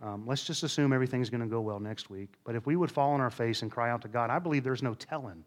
um, 0.00 0.24
let's 0.26 0.44
just 0.44 0.62
assume 0.62 0.92
everything's 0.92 1.30
going 1.30 1.40
to 1.40 1.46
go 1.46 1.60
well 1.60 1.80
next 1.80 2.10
week. 2.10 2.34
But 2.44 2.54
if 2.54 2.66
we 2.66 2.76
would 2.76 2.90
fall 2.90 3.12
on 3.12 3.20
our 3.20 3.30
face 3.30 3.62
and 3.62 3.70
cry 3.70 3.90
out 3.90 4.02
to 4.02 4.08
God, 4.08 4.30
I 4.30 4.38
believe 4.38 4.62
there's 4.62 4.82
no 4.82 4.94
telling 4.94 5.44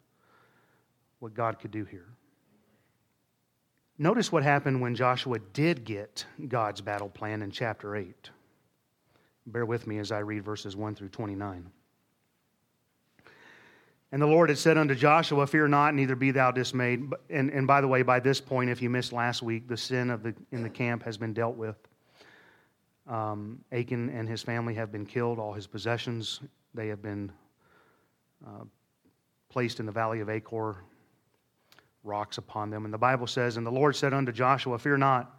what 1.19 1.33
God 1.33 1.59
could 1.59 1.71
do 1.71 1.85
here. 1.85 2.07
Notice 3.97 4.31
what 4.31 4.43
happened 4.43 4.81
when 4.81 4.95
Joshua 4.95 5.39
did 5.53 5.83
get 5.83 6.25
God's 6.47 6.81
battle 6.81 7.09
plan 7.09 7.41
in 7.41 7.51
chapter 7.51 7.95
8. 7.95 8.29
Bear 9.47 9.65
with 9.65 9.87
me 9.87 9.97
as 9.99 10.11
I 10.11 10.19
read 10.19 10.43
verses 10.43 10.75
1 10.75 10.95
through 10.95 11.09
29. 11.09 11.69
And 14.11 14.21
the 14.21 14.27
Lord 14.27 14.49
had 14.49 14.57
said 14.57 14.77
unto 14.77 14.93
Joshua, 14.95 15.47
Fear 15.47 15.69
not, 15.69 15.93
neither 15.93 16.15
be 16.15 16.31
thou 16.31 16.51
dismayed. 16.51 17.03
And, 17.29 17.49
and 17.49 17.65
by 17.65 17.81
the 17.81 17.87
way, 17.87 18.01
by 18.01 18.19
this 18.19 18.39
point, 18.39 18.69
if 18.69 18.81
you 18.81 18.89
missed 18.89 19.11
last 19.11 19.41
week, 19.41 19.67
the 19.67 19.77
sin 19.77 20.09
of 20.09 20.23
the, 20.23 20.33
in 20.51 20.63
the 20.63 20.69
camp 20.69 21.03
has 21.03 21.17
been 21.17 21.33
dealt 21.33 21.55
with. 21.55 21.75
Um, 23.07 23.59
Achan 23.71 24.09
and 24.09 24.27
his 24.27 24.41
family 24.41 24.73
have 24.75 24.91
been 24.91 25.05
killed, 25.05 25.39
all 25.39 25.53
his 25.53 25.65
possessions, 25.65 26.41
they 26.73 26.89
have 26.89 27.01
been 27.01 27.31
uh, 28.45 28.65
placed 29.49 29.79
in 29.79 29.85
the 29.85 29.91
valley 29.91 30.19
of 30.19 30.29
Achor, 30.29 30.83
rocks 32.03 32.37
upon 32.37 32.69
them. 32.69 32.83
And 32.85 32.93
the 32.93 32.97
Bible 32.97 33.27
says, 33.27 33.55
And 33.55 33.65
the 33.65 33.71
Lord 33.71 33.95
said 33.95 34.13
unto 34.13 34.33
Joshua, 34.33 34.77
Fear 34.77 34.97
not, 34.97 35.36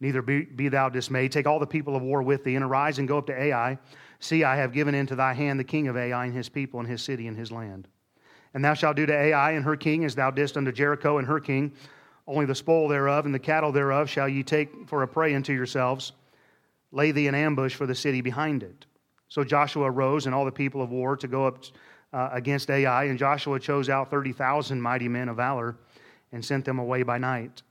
Neither 0.00 0.22
be, 0.22 0.42
be, 0.42 0.68
thou 0.68 0.88
dismayed. 0.88 1.32
Take 1.32 1.46
all 1.46 1.58
the 1.58 1.66
people 1.66 1.96
of 1.96 2.02
war 2.02 2.22
with 2.22 2.44
thee, 2.44 2.56
and 2.56 2.64
arise 2.64 2.98
and 2.98 3.08
go 3.08 3.18
up 3.18 3.26
to 3.26 3.40
Ai. 3.40 3.78
See, 4.18 4.44
I 4.44 4.56
have 4.56 4.72
given 4.72 4.94
into 4.94 5.14
thy 5.14 5.32
hand 5.32 5.58
the 5.58 5.64
king 5.64 5.88
of 5.88 5.96
Ai 5.96 6.26
and 6.26 6.34
his 6.34 6.48
people, 6.48 6.80
and 6.80 6.88
his 6.88 7.02
city, 7.02 7.26
and 7.26 7.36
his 7.36 7.52
land. 7.52 7.88
And 8.54 8.64
thou 8.64 8.74
shalt 8.74 8.96
do 8.96 9.06
to 9.06 9.12
Ai 9.12 9.52
and 9.52 9.64
her 9.64 9.76
king 9.76 10.04
as 10.04 10.14
thou 10.14 10.30
didst 10.30 10.56
unto 10.56 10.70
Jericho 10.72 11.18
and 11.18 11.26
her 11.26 11.40
king. 11.40 11.72
Only 12.26 12.46
the 12.46 12.54
spoil 12.54 12.88
thereof 12.88 13.26
and 13.26 13.34
the 13.34 13.38
cattle 13.38 13.72
thereof 13.72 14.08
shall 14.08 14.28
ye 14.28 14.42
take 14.42 14.88
for 14.88 15.02
a 15.02 15.08
prey 15.08 15.34
unto 15.34 15.52
yourselves. 15.52 16.12
Lay 16.92 17.10
thee 17.10 17.26
an 17.26 17.34
ambush 17.34 17.74
for 17.74 17.86
the 17.86 17.94
city 17.94 18.20
behind 18.20 18.62
it. 18.62 18.86
So 19.28 19.42
Joshua 19.42 19.90
arose 19.90 20.26
and 20.26 20.34
all 20.34 20.44
the 20.44 20.52
people 20.52 20.80
of 20.80 20.90
war 20.90 21.16
to 21.16 21.26
go 21.26 21.46
up 21.46 21.64
uh, 22.12 22.30
against 22.32 22.70
Ai, 22.70 23.04
and 23.04 23.18
Joshua 23.18 23.58
chose 23.58 23.88
out 23.88 24.08
30,000 24.08 24.80
mighty 24.80 25.08
men 25.08 25.28
of 25.28 25.36
valor 25.36 25.76
and 26.30 26.44
sent 26.44 26.64
them 26.64 26.78
away 26.78 27.02
by 27.02 27.18
night. 27.18 27.62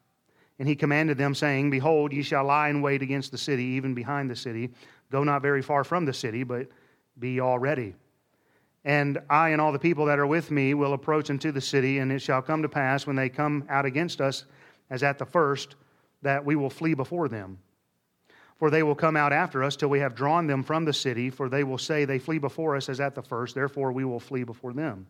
And 0.63 0.69
he 0.69 0.77
commanded 0.77 1.17
them, 1.17 1.35
saying, 1.35 1.71
Behold, 1.71 2.13
ye 2.13 2.23
shall 2.23 2.45
lie 2.45 2.69
in 2.69 2.81
wait 2.81 3.01
against 3.01 3.31
the 3.31 3.37
city, 3.37 3.65
even 3.65 3.93
behind 3.93 4.29
the 4.29 4.35
city. 4.37 4.69
Go 5.11 5.25
not 5.25 5.41
very 5.41 5.61
far 5.61 5.83
from 5.83 6.05
the 6.05 6.13
city, 6.13 6.43
but 6.43 6.69
be 7.19 7.41
all 7.41 7.59
ready. 7.59 7.95
And 8.85 9.19
I 9.29 9.49
and 9.49 9.59
all 9.59 9.73
the 9.73 9.77
people 9.77 10.05
that 10.05 10.19
are 10.19 10.25
with 10.25 10.51
me 10.51 10.73
will 10.73 10.93
approach 10.93 11.29
unto 11.29 11.51
the 11.51 11.59
city, 11.59 11.97
and 11.97 12.13
it 12.13 12.19
shall 12.19 12.41
come 12.41 12.61
to 12.61 12.69
pass 12.69 13.05
when 13.05 13.17
they 13.17 13.27
come 13.27 13.65
out 13.67 13.83
against 13.83 14.21
us, 14.21 14.45
as 14.89 15.03
at 15.03 15.17
the 15.17 15.25
first, 15.25 15.75
that 16.21 16.45
we 16.45 16.55
will 16.55 16.69
flee 16.69 16.93
before 16.93 17.27
them. 17.27 17.59
For 18.55 18.69
they 18.69 18.83
will 18.83 18.95
come 18.95 19.17
out 19.17 19.33
after 19.33 19.65
us 19.65 19.75
till 19.75 19.89
we 19.89 19.99
have 19.99 20.15
drawn 20.15 20.47
them 20.47 20.63
from 20.63 20.85
the 20.85 20.93
city, 20.93 21.29
for 21.29 21.49
they 21.49 21.65
will 21.65 21.77
say, 21.77 22.05
They 22.05 22.19
flee 22.19 22.37
before 22.37 22.77
us 22.77 22.87
as 22.87 23.01
at 23.01 23.15
the 23.15 23.21
first, 23.21 23.53
therefore 23.53 23.91
we 23.91 24.05
will 24.05 24.21
flee 24.21 24.45
before 24.45 24.71
them. 24.71 25.07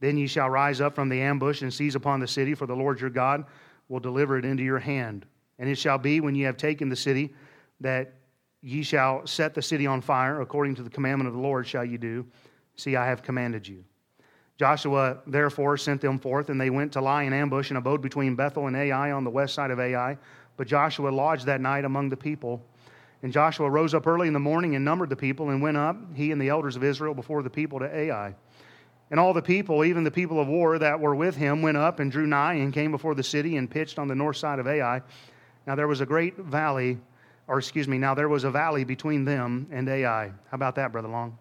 Then 0.00 0.18
ye 0.18 0.26
shall 0.26 0.50
rise 0.50 0.82
up 0.82 0.94
from 0.94 1.08
the 1.08 1.22
ambush 1.22 1.62
and 1.62 1.72
seize 1.72 1.94
upon 1.94 2.20
the 2.20 2.28
city, 2.28 2.54
for 2.54 2.66
the 2.66 2.76
Lord 2.76 3.00
your 3.00 3.08
God 3.08 3.46
will 3.88 4.00
deliver 4.00 4.38
it 4.38 4.44
into 4.44 4.62
your 4.62 4.78
hand. 4.78 5.26
And 5.58 5.68
it 5.68 5.76
shall 5.76 5.98
be 5.98 6.20
when 6.20 6.34
ye 6.34 6.42
have 6.42 6.56
taken 6.56 6.88
the 6.88 6.96
city 6.96 7.34
that 7.80 8.14
ye 8.60 8.82
shall 8.82 9.26
set 9.26 9.54
the 9.54 9.62
city 9.62 9.86
on 9.86 10.00
fire, 10.00 10.40
according 10.40 10.74
to 10.76 10.82
the 10.82 10.90
commandment 10.90 11.28
of 11.28 11.34
the 11.34 11.40
Lord 11.40 11.66
shall 11.66 11.84
ye 11.84 11.96
do. 11.96 12.26
See, 12.76 12.96
I 12.96 13.06
have 13.06 13.22
commanded 13.22 13.66
you. 13.66 13.84
Joshua 14.58 15.18
therefore 15.26 15.76
sent 15.76 16.00
them 16.00 16.18
forth, 16.18 16.48
and 16.48 16.60
they 16.60 16.70
went 16.70 16.92
to 16.92 17.00
lie 17.00 17.24
in 17.24 17.32
ambush 17.32 17.70
and 17.70 17.78
abode 17.78 18.00
between 18.00 18.34
Bethel 18.34 18.66
and 18.66 18.76
Ai 18.76 19.12
on 19.12 19.24
the 19.24 19.30
west 19.30 19.54
side 19.54 19.70
of 19.70 19.78
Ai. 19.78 20.16
But 20.56 20.66
Joshua 20.66 21.10
lodged 21.10 21.46
that 21.46 21.60
night 21.60 21.84
among 21.84 22.08
the 22.08 22.16
people. 22.16 22.64
And 23.22 23.32
Joshua 23.32 23.68
rose 23.68 23.94
up 23.94 24.06
early 24.06 24.26
in 24.26 24.32
the 24.32 24.40
morning 24.40 24.74
and 24.74 24.84
numbered 24.84 25.10
the 25.10 25.16
people, 25.16 25.50
and 25.50 25.60
went 25.60 25.76
up, 25.76 25.96
he 26.14 26.32
and 26.32 26.40
the 26.40 26.48
elders 26.48 26.76
of 26.76 26.84
Israel, 26.84 27.14
before 27.14 27.42
the 27.42 27.50
people 27.50 27.78
to 27.80 27.94
Ai. 27.94 28.34
And 29.10 29.20
all 29.20 29.32
the 29.32 29.42
people, 29.42 29.84
even 29.84 30.02
the 30.02 30.10
people 30.10 30.40
of 30.40 30.48
war 30.48 30.78
that 30.78 30.98
were 30.98 31.14
with 31.14 31.36
him, 31.36 31.62
went 31.62 31.76
up 31.76 32.00
and 32.00 32.10
drew 32.10 32.26
nigh 32.26 32.54
and 32.54 32.72
came 32.72 32.90
before 32.90 33.14
the 33.14 33.22
city 33.22 33.56
and 33.56 33.70
pitched 33.70 33.98
on 33.98 34.08
the 34.08 34.14
north 34.14 34.36
side 34.36 34.58
of 34.58 34.66
Ai. 34.66 35.00
Now 35.66 35.74
there 35.76 35.86
was 35.86 36.00
a 36.00 36.06
great 36.06 36.36
valley, 36.36 36.98
or 37.46 37.58
excuse 37.58 37.86
me, 37.86 37.98
now 37.98 38.14
there 38.14 38.28
was 38.28 38.44
a 38.44 38.50
valley 38.50 38.84
between 38.84 39.24
them 39.24 39.68
and 39.70 39.88
Ai. 39.88 40.28
How 40.28 40.54
about 40.54 40.74
that, 40.74 40.90
Brother 40.90 41.08
Long? 41.08 41.38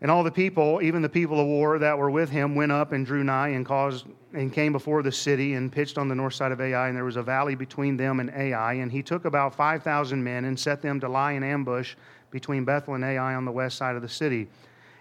And 0.00 0.10
all 0.10 0.22
the 0.22 0.30
people, 0.30 0.80
even 0.80 1.02
the 1.02 1.08
people 1.08 1.40
of 1.40 1.46
war 1.46 1.78
that 1.80 1.98
were 1.98 2.10
with 2.10 2.30
him, 2.30 2.54
went 2.54 2.70
up 2.70 2.92
and 2.92 3.04
drew 3.04 3.24
nigh 3.24 3.48
and 3.48 3.66
caused 3.66 4.06
and 4.32 4.52
came 4.52 4.72
before 4.72 5.02
the 5.02 5.10
city 5.10 5.54
and 5.54 5.72
pitched 5.72 5.98
on 5.98 6.06
the 6.08 6.14
north 6.14 6.34
side 6.34 6.52
of 6.52 6.60
Ai. 6.60 6.88
And 6.88 6.96
there 6.96 7.04
was 7.04 7.16
a 7.16 7.22
valley 7.22 7.56
between 7.56 7.96
them 7.96 8.20
and 8.20 8.30
Ai. 8.30 8.74
And 8.74 8.92
he 8.92 9.02
took 9.02 9.24
about 9.24 9.54
five 9.54 9.82
thousand 9.82 10.22
men 10.22 10.44
and 10.44 10.58
set 10.58 10.80
them 10.82 11.00
to 11.00 11.08
lie 11.08 11.32
in 11.32 11.42
ambush 11.42 11.96
between 12.30 12.64
Bethel 12.64 12.94
and 12.94 13.04
Ai 13.04 13.34
on 13.34 13.44
the 13.44 13.50
west 13.50 13.76
side 13.76 13.96
of 13.96 14.02
the 14.02 14.08
city. 14.08 14.46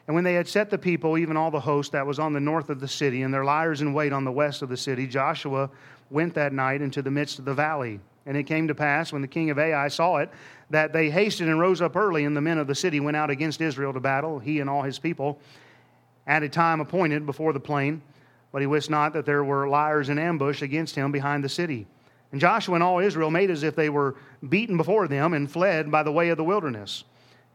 And 0.07 0.15
when 0.15 0.23
they 0.23 0.35
had 0.35 0.47
set 0.47 0.69
the 0.69 0.77
people, 0.77 1.17
even 1.17 1.35
all 1.35 1.51
the 1.51 1.59
host 1.59 1.91
that 1.91 2.07
was 2.07 2.17
on 2.17 2.31
the 2.31 2.39
north 2.39 2.69
of 2.69 2.79
the 2.79 2.87
city, 2.87 3.23
and 3.23 3.33
their 3.33 3.43
liers 3.43 3.81
in 3.81 3.93
wait 3.93 4.13
on 4.13 4.23
the 4.23 4.31
west 4.31 4.61
of 4.61 4.69
the 4.69 4.77
city, 4.77 5.05
Joshua 5.05 5.69
went 6.09 6.33
that 6.35 6.53
night 6.53 6.81
into 6.81 7.01
the 7.01 7.11
midst 7.11 7.39
of 7.39 7.45
the 7.45 7.53
valley. 7.53 7.99
And 8.25 8.37
it 8.37 8.43
came 8.43 8.67
to 8.69 8.75
pass, 8.75 9.11
when 9.11 9.21
the 9.21 9.27
king 9.27 9.49
of 9.49 9.59
Ai 9.59 9.89
saw 9.89 10.17
it, 10.17 10.29
that 10.69 10.93
they 10.93 11.09
hasted 11.09 11.47
and 11.49 11.59
rose 11.59 11.81
up 11.81 11.95
early, 11.95 12.23
and 12.23 12.35
the 12.35 12.41
men 12.41 12.57
of 12.57 12.67
the 12.67 12.75
city 12.75 12.99
went 13.01 13.17
out 13.17 13.29
against 13.29 13.59
Israel 13.59 13.93
to 13.93 13.99
battle, 13.99 14.39
he 14.39 14.59
and 14.61 14.69
all 14.69 14.81
his 14.81 14.97
people, 14.97 15.39
at 16.25 16.43
a 16.43 16.49
time 16.49 16.79
appointed 16.79 17.25
before 17.25 17.51
the 17.51 17.59
plain. 17.59 18.01
But 18.53 18.61
he 18.61 18.67
wist 18.67 18.89
not 18.89 19.11
that 19.13 19.25
there 19.25 19.43
were 19.43 19.67
liers 19.67 20.07
in 20.07 20.19
ambush 20.19 20.61
against 20.61 20.95
him 20.95 21.11
behind 21.11 21.43
the 21.43 21.49
city. 21.49 21.85
And 22.31 22.39
Joshua 22.39 22.75
and 22.75 22.83
all 22.83 22.99
Israel 22.99 23.29
made 23.29 23.49
as 23.49 23.63
if 23.63 23.75
they 23.75 23.89
were 23.89 24.15
beaten 24.47 24.77
before 24.77 25.07
them 25.07 25.33
and 25.33 25.51
fled 25.51 25.91
by 25.91 26.03
the 26.03 26.11
way 26.11 26.29
of 26.29 26.37
the 26.37 26.43
wilderness. 26.43 27.03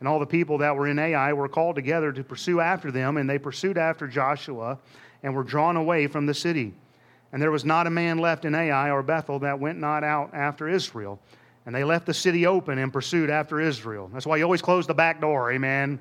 And 0.03 0.09
all 0.09 0.19
the 0.19 0.27
people 0.27 0.59
that 0.59 0.75
were 0.75 0.89
in 0.89 0.99
Ai 0.99 1.33
were 1.33 1.49
called 1.49 1.77
together 1.77 2.11
to 2.11 2.25
pursue 2.25 2.59
after 2.59 2.91
them, 2.91 3.19
and 3.19 3.31
they 3.31 3.39
pursued 3.39 3.79
after 3.79 4.09
Joshua 4.09 4.77
and 5.23 5.33
were 5.33 5.45
drawn 5.45 5.77
away 5.77 6.09
from 6.09 6.27
the 6.27 6.35
city. 6.35 6.75
And 7.31 7.41
there 7.41 7.53
was 7.53 7.65
not 7.65 7.87
a 7.87 7.91
man 7.91 8.19
left 8.19 8.45
in 8.45 8.53
Ai 8.53 8.91
or 8.91 9.05
Bethel 9.05 9.39
that 9.39 9.61
went 9.61 9.79
not 9.79 10.03
out 10.03 10.35
after 10.35 10.69
Israel. 10.69 11.21
And 11.67 11.73
they 11.73 11.85
left 11.85 12.07
the 12.07 12.15
city 12.15 12.49
open 12.49 12.79
and 12.79 12.93
pursued 12.93 13.31
after 13.31 13.61
Israel. 13.61 14.11
That's 14.13 14.27
why 14.27 14.39
you 14.39 14.43
always 14.43 14.61
close 14.61 14.89
the 14.89 14.93
back 14.93 15.21
door, 15.21 15.53
amen. 15.53 16.01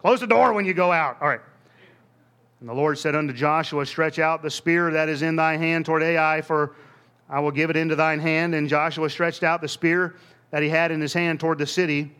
Close 0.00 0.18
the 0.18 0.26
door 0.26 0.52
when 0.52 0.64
you 0.64 0.74
go 0.74 0.90
out. 0.90 1.18
All 1.22 1.28
right. 1.28 1.40
And 2.58 2.68
the 2.68 2.74
Lord 2.74 2.98
said 2.98 3.14
unto 3.14 3.32
Joshua, 3.32 3.86
Stretch 3.86 4.18
out 4.18 4.42
the 4.42 4.50
spear 4.50 4.90
that 4.90 5.08
is 5.08 5.22
in 5.22 5.36
thy 5.36 5.56
hand 5.56 5.86
toward 5.86 6.02
Ai, 6.02 6.40
for 6.40 6.74
I 7.30 7.38
will 7.38 7.52
give 7.52 7.70
it 7.70 7.76
into 7.76 7.94
thine 7.94 8.18
hand. 8.18 8.56
And 8.56 8.68
Joshua 8.68 9.08
stretched 9.08 9.44
out 9.44 9.60
the 9.60 9.68
spear 9.68 10.16
that 10.50 10.60
he 10.60 10.68
had 10.68 10.90
in 10.90 11.00
his 11.00 11.12
hand 11.12 11.38
toward 11.38 11.58
the 11.58 11.66
city. 11.68 12.10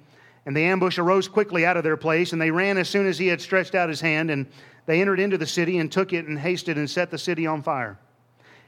And 0.49 0.57
the 0.57 0.65
ambush 0.65 0.97
arose 0.97 1.29
quickly 1.29 1.67
out 1.67 1.77
of 1.77 1.85
their 1.85 1.99
place, 1.99 2.33
and 2.33 2.41
they 2.41 2.51
ran 2.51 2.79
as 2.79 2.89
soon 2.89 3.07
as 3.07 3.19
he 3.19 3.27
had 3.27 3.39
stretched 3.39 3.75
out 3.75 3.91
his 3.91 4.01
hand. 4.01 4.31
And 4.31 4.47
they 4.87 5.03
entered 5.03 5.21
into 5.21 5.37
the 5.37 5.47
city 5.47 5.77
and 5.77 5.93
took 5.93 6.15
it 6.15 6.27
and 6.27 6.39
hasted 6.39 6.79
and 6.79 6.89
set 6.89 7.11
the 7.11 7.19
city 7.19 7.47
on 7.47 7.63
fire. 7.63 7.99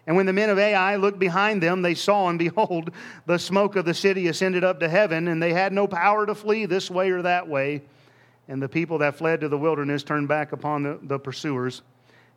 And 0.07 0.15
when 0.15 0.27
the 0.27 0.33
men 0.35 0.51
of 0.51 0.59
Ai 0.59 0.97
looked 0.97 1.19
behind 1.19 1.63
them, 1.63 1.81
they 1.81 1.95
saw, 1.95 2.29
and 2.29 2.39
behold, 2.39 2.91
the 3.25 3.39
smoke 3.39 3.77
of 3.77 3.87
the 3.87 3.95
city 3.95 4.29
ascended 4.29 4.63
up 4.63 4.79
to 4.81 4.91
heaven, 4.91 5.27
and 5.27 5.43
they 5.43 5.55
had 5.55 5.73
no 5.73 5.87
power 5.87 6.27
to 6.27 6.35
flee 6.35 6.67
this 6.67 6.91
way 6.91 7.13
or 7.13 7.23
that 7.23 7.49
way. 7.49 7.81
And 8.47 8.61
the 8.61 8.69
people 8.69 8.99
that 8.99 9.17
fled 9.17 9.41
to 9.41 9.49
the 9.49 9.57
wilderness 9.57 10.03
turned 10.03 10.29
back 10.29 10.53
upon 10.53 10.83
the, 10.83 10.99
the 11.05 11.19
pursuers. 11.19 11.81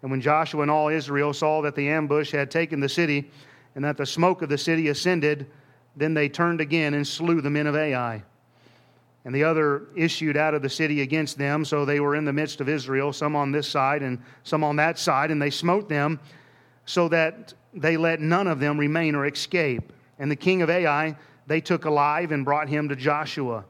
And 0.04 0.10
when 0.10 0.22
Joshua 0.22 0.62
and 0.62 0.72
all 0.72 0.88
Israel 0.88 1.34
saw 1.34 1.62
that 1.64 1.76
the 1.76 1.90
ambush 1.90 2.32
had 2.32 2.50
taken 2.50 2.80
the 2.80 2.88
city, 2.88 3.30
and 3.76 3.84
that 3.84 3.98
the 3.98 4.06
smoke 4.06 4.42
of 4.42 4.48
the 4.48 4.58
city 4.58 4.88
ascended, 4.88 5.48
then 5.98 6.14
they 6.14 6.30
turned 6.30 6.62
again 6.62 6.94
and 6.94 7.06
slew 7.06 7.42
the 7.42 7.50
men 7.50 7.68
of 7.68 7.76
Ai. 7.76 8.24
And 9.26 9.34
the 9.34 9.44
other 9.44 9.88
issued 9.96 10.36
out 10.36 10.54
of 10.54 10.62
the 10.62 10.70
city 10.70 11.02
against 11.02 11.38
them, 11.38 11.64
so 11.64 11.86
they 11.86 12.00
were 12.00 12.16
in 12.16 12.26
the 12.26 12.34
midst 12.34 12.60
of 12.60 12.68
Israel, 12.68 13.14
some 13.14 13.36
on 13.36 13.52
this 13.52 13.68
side 13.68 14.02
and 14.02 14.22
some 14.44 14.64
on 14.64 14.76
that 14.78 15.00
side, 15.00 15.32
and 15.32 15.42
they 15.42 15.50
smote 15.50 15.88
them, 15.88 16.20
so 16.86 17.08
that 17.08 17.54
they 17.74 17.96
let 17.96 18.20
none 18.20 18.48
of 18.48 18.60
them 18.60 18.78
remain 18.78 19.16
or 19.16 19.26
escape. 19.26 19.94
And 20.20 20.30
the 20.30 20.36
king 20.36 20.62
of 20.62 20.70
Ai 20.70 21.16
they 21.48 21.62
took 21.62 21.86
alive 21.86 22.32
and 22.32 22.46
brought 22.46 22.70
him 22.70 22.90
to 22.90 22.96
Joshua. 22.96 23.66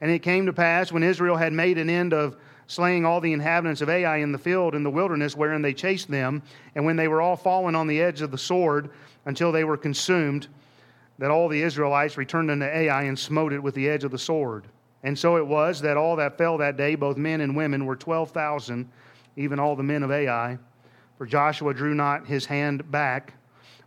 And 0.00 0.10
it 0.10 0.20
came 0.20 0.46
to 0.46 0.52
pass 0.52 0.92
when 0.92 1.02
Israel 1.02 1.36
had 1.36 1.52
made 1.52 1.78
an 1.78 1.90
end 1.90 2.12
of 2.12 2.36
slaying 2.66 3.04
all 3.04 3.20
the 3.20 3.32
inhabitants 3.32 3.80
of 3.80 3.88
Ai 3.88 4.18
in 4.18 4.32
the 4.32 4.38
field 4.38 4.74
in 4.74 4.82
the 4.82 4.90
wilderness 4.90 5.36
wherein 5.36 5.62
they 5.62 5.74
chased 5.74 6.10
them, 6.10 6.42
and 6.74 6.84
when 6.84 6.96
they 6.96 7.08
were 7.08 7.20
all 7.20 7.36
fallen 7.36 7.74
on 7.74 7.86
the 7.86 8.00
edge 8.00 8.22
of 8.22 8.30
the 8.30 8.38
sword 8.38 8.90
until 9.26 9.52
they 9.52 9.64
were 9.64 9.76
consumed, 9.76 10.48
that 11.18 11.30
all 11.30 11.48
the 11.48 11.62
Israelites 11.62 12.16
returned 12.16 12.50
unto 12.50 12.64
Ai 12.64 13.04
and 13.04 13.18
smote 13.18 13.52
it 13.52 13.62
with 13.62 13.74
the 13.74 13.88
edge 13.88 14.04
of 14.04 14.10
the 14.10 14.18
sword. 14.18 14.66
And 15.02 15.18
so 15.18 15.36
it 15.36 15.46
was 15.46 15.80
that 15.82 15.96
all 15.96 16.16
that 16.16 16.38
fell 16.38 16.58
that 16.58 16.76
day, 16.76 16.94
both 16.94 17.16
men 17.16 17.40
and 17.40 17.54
women, 17.54 17.86
were 17.86 17.96
12,000, 17.96 18.88
even 19.36 19.58
all 19.58 19.76
the 19.76 19.82
men 19.82 20.02
of 20.02 20.10
Ai. 20.10 20.58
For 21.18 21.26
Joshua 21.26 21.74
drew 21.74 21.94
not 21.94 22.26
his 22.26 22.46
hand 22.46 22.90
back, 22.90 23.34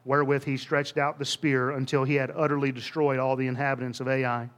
wherewith 0.06 0.44
he 0.44 0.56
stretched 0.56 0.98
out 0.98 1.20
the 1.20 1.26
spear 1.26 1.72
until 1.72 2.04
he 2.04 2.16
had 2.16 2.32
utterly 2.36 2.72
destroyed 2.72 3.20
all 3.20 3.36
the 3.36 3.48
inhabitants 3.48 4.00
of 4.00 4.08
Ai. 4.08 4.50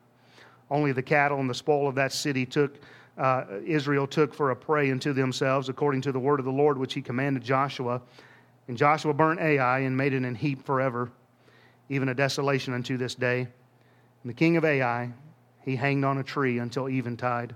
Only 0.70 0.92
the 0.92 1.02
cattle 1.02 1.40
and 1.40 1.50
the 1.50 1.56
spoil 1.56 1.88
of 1.88 1.96
that 1.96 2.14
city 2.14 2.46
took 2.46 2.78
uh, 3.18 3.44
Israel 3.66 4.08
took 4.08 4.34
for 4.34 4.52
a 4.52 4.56
prey 4.56 4.92
unto 4.92 5.12
themselves, 5.12 5.68
according 5.68 6.00
to 6.00 6.14
the 6.14 6.20
word 6.20 6.40
of 6.40 6.46
the 6.46 6.52
Lord 6.54 6.78
which 6.78 6.94
he 6.94 7.02
commanded 7.02 7.44
Joshua. 7.44 8.02
And 8.70 8.78
Joshua 8.78 9.14
burnt 9.14 9.42
Ai 9.42 9.80
and 9.80 9.98
made 9.98 10.14
it 10.14 10.24
an 10.24 10.36
heap 10.36 10.66
forever 10.66 11.12
even 11.90 12.10
a 12.10 12.14
desolation 12.14 12.74
unto 12.74 12.98
this 12.98 13.16
day. 13.16 13.42
And 13.42 14.30
the 14.30 14.34
king 14.34 14.58
of 14.58 14.66
Ai, 14.66 15.12
he 15.64 15.76
hanged 15.76 16.06
on 16.06 16.18
a 16.20 16.24
tree 16.24 16.60
until 16.60 16.88
eventide. 16.88 17.56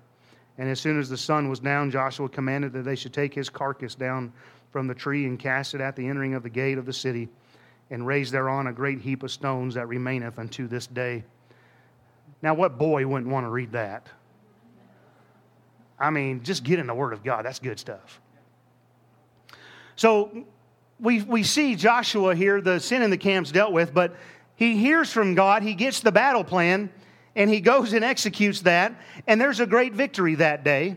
And 0.57 0.69
as 0.69 0.79
soon 0.79 0.99
as 0.99 1.09
the 1.09 1.17
sun 1.17 1.49
was 1.49 1.59
down, 1.59 1.91
Joshua 1.91 2.29
commanded 2.29 2.73
that 2.73 2.83
they 2.83 2.95
should 2.95 3.13
take 3.13 3.33
his 3.33 3.49
carcass 3.49 3.95
down 3.95 4.33
from 4.71 4.87
the 4.87 4.95
tree 4.95 5.25
and 5.25 5.39
cast 5.39 5.73
it 5.73 5.81
at 5.81 5.95
the 5.95 6.07
entering 6.07 6.33
of 6.33 6.43
the 6.43 6.49
gate 6.49 6.77
of 6.77 6.85
the 6.85 6.93
city, 6.93 7.29
and 7.89 8.07
raise 8.07 8.31
thereon 8.31 8.67
a 8.67 8.73
great 8.73 8.99
heap 8.99 9.23
of 9.23 9.31
stones 9.31 9.75
that 9.75 9.87
remaineth 9.87 10.39
unto 10.39 10.67
this 10.67 10.87
day. 10.87 11.23
Now, 12.41 12.55
what 12.55 12.77
boy 12.77 13.05
wouldn't 13.05 13.31
want 13.31 13.45
to 13.45 13.49
read 13.49 13.71
that? 13.73 14.07
I 15.99 16.09
mean, 16.09 16.43
just 16.43 16.63
get 16.63 16.79
in 16.79 16.87
the 16.87 16.93
Word 16.93 17.13
of 17.13 17.23
God. 17.23 17.45
That's 17.45 17.59
good 17.59 17.79
stuff. 17.79 18.19
So, 19.95 20.45
we, 21.03 21.21
we 21.21 21.43
see 21.43 21.75
Joshua 21.75 22.33
here, 22.33 22.61
the 22.61 22.79
sin 22.79 23.01
in 23.01 23.09
the 23.09 23.17
camp's 23.17 23.51
dealt 23.51 23.73
with, 23.73 23.93
but 23.93 24.15
he 24.55 24.77
hears 24.77 25.11
from 25.11 25.35
God, 25.35 25.61
he 25.61 25.73
gets 25.73 25.99
the 25.99 26.13
battle 26.13 26.45
plan, 26.45 26.89
and 27.35 27.49
he 27.49 27.59
goes 27.59 27.91
and 27.91 28.05
executes 28.05 28.61
that, 28.61 28.95
and 29.27 29.39
there's 29.39 29.59
a 29.59 29.65
great 29.65 29.93
victory 29.93 30.35
that 30.35 30.63
day. 30.63 30.95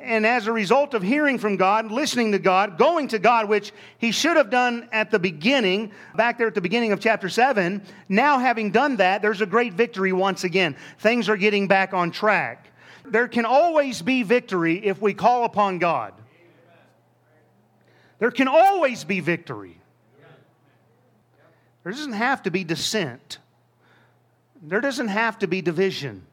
And 0.00 0.26
as 0.26 0.46
a 0.46 0.52
result 0.52 0.94
of 0.94 1.02
hearing 1.02 1.38
from 1.38 1.56
God, 1.56 1.92
listening 1.92 2.32
to 2.32 2.38
God, 2.38 2.78
going 2.78 3.08
to 3.08 3.18
God, 3.18 3.48
which 3.48 3.72
he 3.98 4.10
should 4.10 4.38
have 4.38 4.48
done 4.48 4.88
at 4.90 5.10
the 5.10 5.18
beginning, 5.18 5.92
back 6.16 6.38
there 6.38 6.48
at 6.48 6.54
the 6.54 6.60
beginning 6.60 6.92
of 6.92 6.98
chapter 6.98 7.28
7, 7.28 7.82
now 8.08 8.38
having 8.38 8.70
done 8.70 8.96
that, 8.96 9.20
there's 9.20 9.42
a 9.42 9.46
great 9.46 9.74
victory 9.74 10.12
once 10.12 10.44
again. 10.44 10.76
Things 10.98 11.28
are 11.28 11.36
getting 11.36 11.68
back 11.68 11.92
on 11.92 12.10
track. 12.10 12.68
There 13.04 13.28
can 13.28 13.44
always 13.44 14.00
be 14.00 14.22
victory 14.22 14.84
if 14.84 15.00
we 15.02 15.12
call 15.12 15.44
upon 15.44 15.78
God. 15.78 16.14
There 18.22 18.30
can 18.30 18.46
always 18.46 19.02
be 19.02 19.18
victory. 19.18 19.76
There 21.82 21.90
doesn't 21.90 22.12
have 22.12 22.44
to 22.44 22.52
be 22.52 22.62
dissent. 22.62 23.38
There 24.62 24.80
doesn't 24.80 25.08
have 25.08 25.40
to 25.40 25.48
be 25.48 25.60
division. 25.60 26.24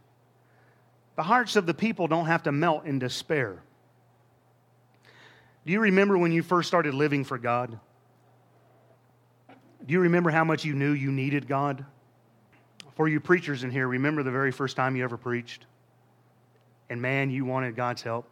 The 1.16 1.24
hearts 1.24 1.56
of 1.56 1.66
the 1.66 1.74
people 1.74 2.08
don't 2.08 2.28
have 2.28 2.44
to 2.44 2.52
melt 2.52 2.86
in 2.86 3.00
despair. 3.00 3.58
Do 5.66 5.72
you 5.72 5.80
remember 5.80 6.16
when 6.16 6.32
you 6.32 6.44
first 6.44 6.68
started 6.68 6.94
living 6.94 7.24
for 7.24 7.40
God? 7.40 7.80
Do 9.84 9.92
you 9.92 10.02
remember 10.02 10.30
how 10.30 10.44
much 10.44 10.64
you 10.64 10.76
knew 10.76 10.92
you 10.92 11.12
needed 11.12 11.48
God? 11.48 11.84
For 12.98 13.08
you 13.08 13.20
preachers 13.20 13.64
in 13.64 13.72
here, 13.72 13.88
remember 13.88 14.22
the 14.22 14.30
very 14.30 14.52
first 14.52 14.76
time 14.76 14.96
you 14.96 15.04
ever 15.04 15.18
preached? 15.18 15.66
And 16.88 17.02
man, 17.02 17.32
you 17.32 17.46
wanted 17.46 17.76
God's 17.76 18.04
help. 18.04 18.30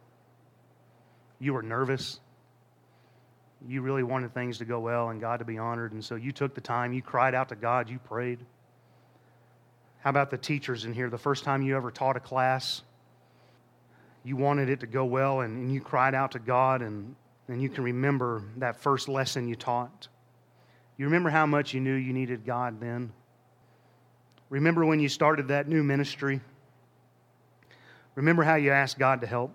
You 1.40 1.54
were 1.54 1.62
nervous 1.62 2.20
you 3.66 3.82
really 3.82 4.02
wanted 4.02 4.32
things 4.34 4.58
to 4.58 4.64
go 4.64 4.78
well 4.78 5.08
and 5.10 5.20
God 5.20 5.38
to 5.38 5.44
be 5.44 5.58
honored. 5.58 5.92
And 5.92 6.04
so 6.04 6.14
you 6.14 6.32
took 6.32 6.54
the 6.54 6.60
time, 6.60 6.92
you 6.92 7.02
cried 7.02 7.34
out 7.34 7.48
to 7.48 7.56
God, 7.56 7.88
you 7.90 7.98
prayed. 7.98 8.38
How 10.00 10.10
about 10.10 10.30
the 10.30 10.38
teachers 10.38 10.84
in 10.84 10.92
here? 10.92 11.10
The 11.10 11.18
first 11.18 11.44
time 11.44 11.62
you 11.62 11.76
ever 11.76 11.90
taught 11.90 12.16
a 12.16 12.20
class, 12.20 12.82
you 14.24 14.36
wanted 14.36 14.68
it 14.68 14.80
to 14.80 14.86
go 14.86 15.04
well 15.04 15.40
and, 15.40 15.56
and 15.56 15.72
you 15.72 15.80
cried 15.80 16.14
out 16.14 16.32
to 16.32 16.38
God, 16.38 16.82
and, 16.82 17.16
and 17.48 17.60
you 17.60 17.68
can 17.68 17.82
remember 17.82 18.44
that 18.58 18.76
first 18.80 19.08
lesson 19.08 19.48
you 19.48 19.56
taught. 19.56 20.08
You 20.96 21.06
remember 21.06 21.30
how 21.30 21.46
much 21.46 21.74
you 21.74 21.80
knew 21.80 21.94
you 21.94 22.12
needed 22.12 22.44
God 22.44 22.80
then? 22.80 23.12
Remember 24.50 24.84
when 24.84 25.00
you 25.00 25.08
started 25.08 25.48
that 25.48 25.68
new 25.68 25.82
ministry? 25.82 26.40
Remember 28.14 28.42
how 28.42 28.54
you 28.54 28.70
asked 28.70 28.98
God 28.98 29.20
to 29.20 29.26
help? 29.26 29.52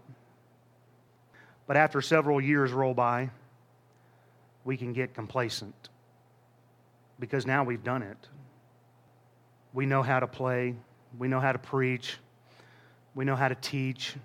But 1.67 1.77
after 1.77 2.01
several 2.01 2.39
years 2.39 2.71
roll 2.71 2.93
by, 2.93 3.29
we 4.63 4.77
can 4.77 4.93
get 4.93 5.13
complacent 5.13 5.89
because 7.19 7.45
now 7.45 7.63
we've 7.63 7.83
done 7.83 8.01
it. 8.01 8.17
We 9.73 9.85
know 9.85 10.01
how 10.01 10.19
to 10.19 10.27
play, 10.27 10.75
we 11.17 11.27
know 11.27 11.39
how 11.39 11.51
to 11.51 11.59
preach, 11.59 12.17
we 13.15 13.25
know 13.25 13.35
how 13.35 13.47
to 13.47 13.55
teach. 13.55 14.15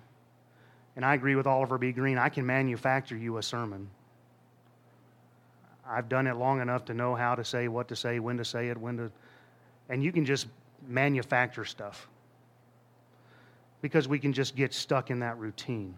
And 0.95 1.05
I 1.05 1.13
agree 1.13 1.35
with 1.35 1.47
Oliver 1.47 1.77
B. 1.77 1.91
Greene, 1.91 2.17
I 2.17 2.29
can 2.29 2.45
manufacture 2.45 3.17
you 3.17 3.37
a 3.37 3.43
sermon. 3.43 3.89
I've 5.87 6.09
done 6.09 6.27
it 6.27 6.35
long 6.35 6.61
enough 6.61 6.85
to 6.85 6.93
know 6.93 7.15
how 7.15 7.35
to 7.35 7.43
say 7.43 7.67
what 7.67 7.87
to 7.87 7.95
say, 7.95 8.19
when 8.19 8.37
to 8.37 8.45
say 8.45 8.69
it, 8.69 8.77
when 8.77 8.97
to. 8.97 9.11
And 9.89 10.03
you 10.03 10.11
can 10.11 10.25
just 10.25 10.47
manufacture 10.87 11.65
stuff 11.65 12.07
because 13.81 14.07
we 14.07 14.19
can 14.19 14.33
just 14.33 14.55
get 14.55 14.73
stuck 14.73 15.09
in 15.09 15.19
that 15.19 15.37
routine. 15.37 15.95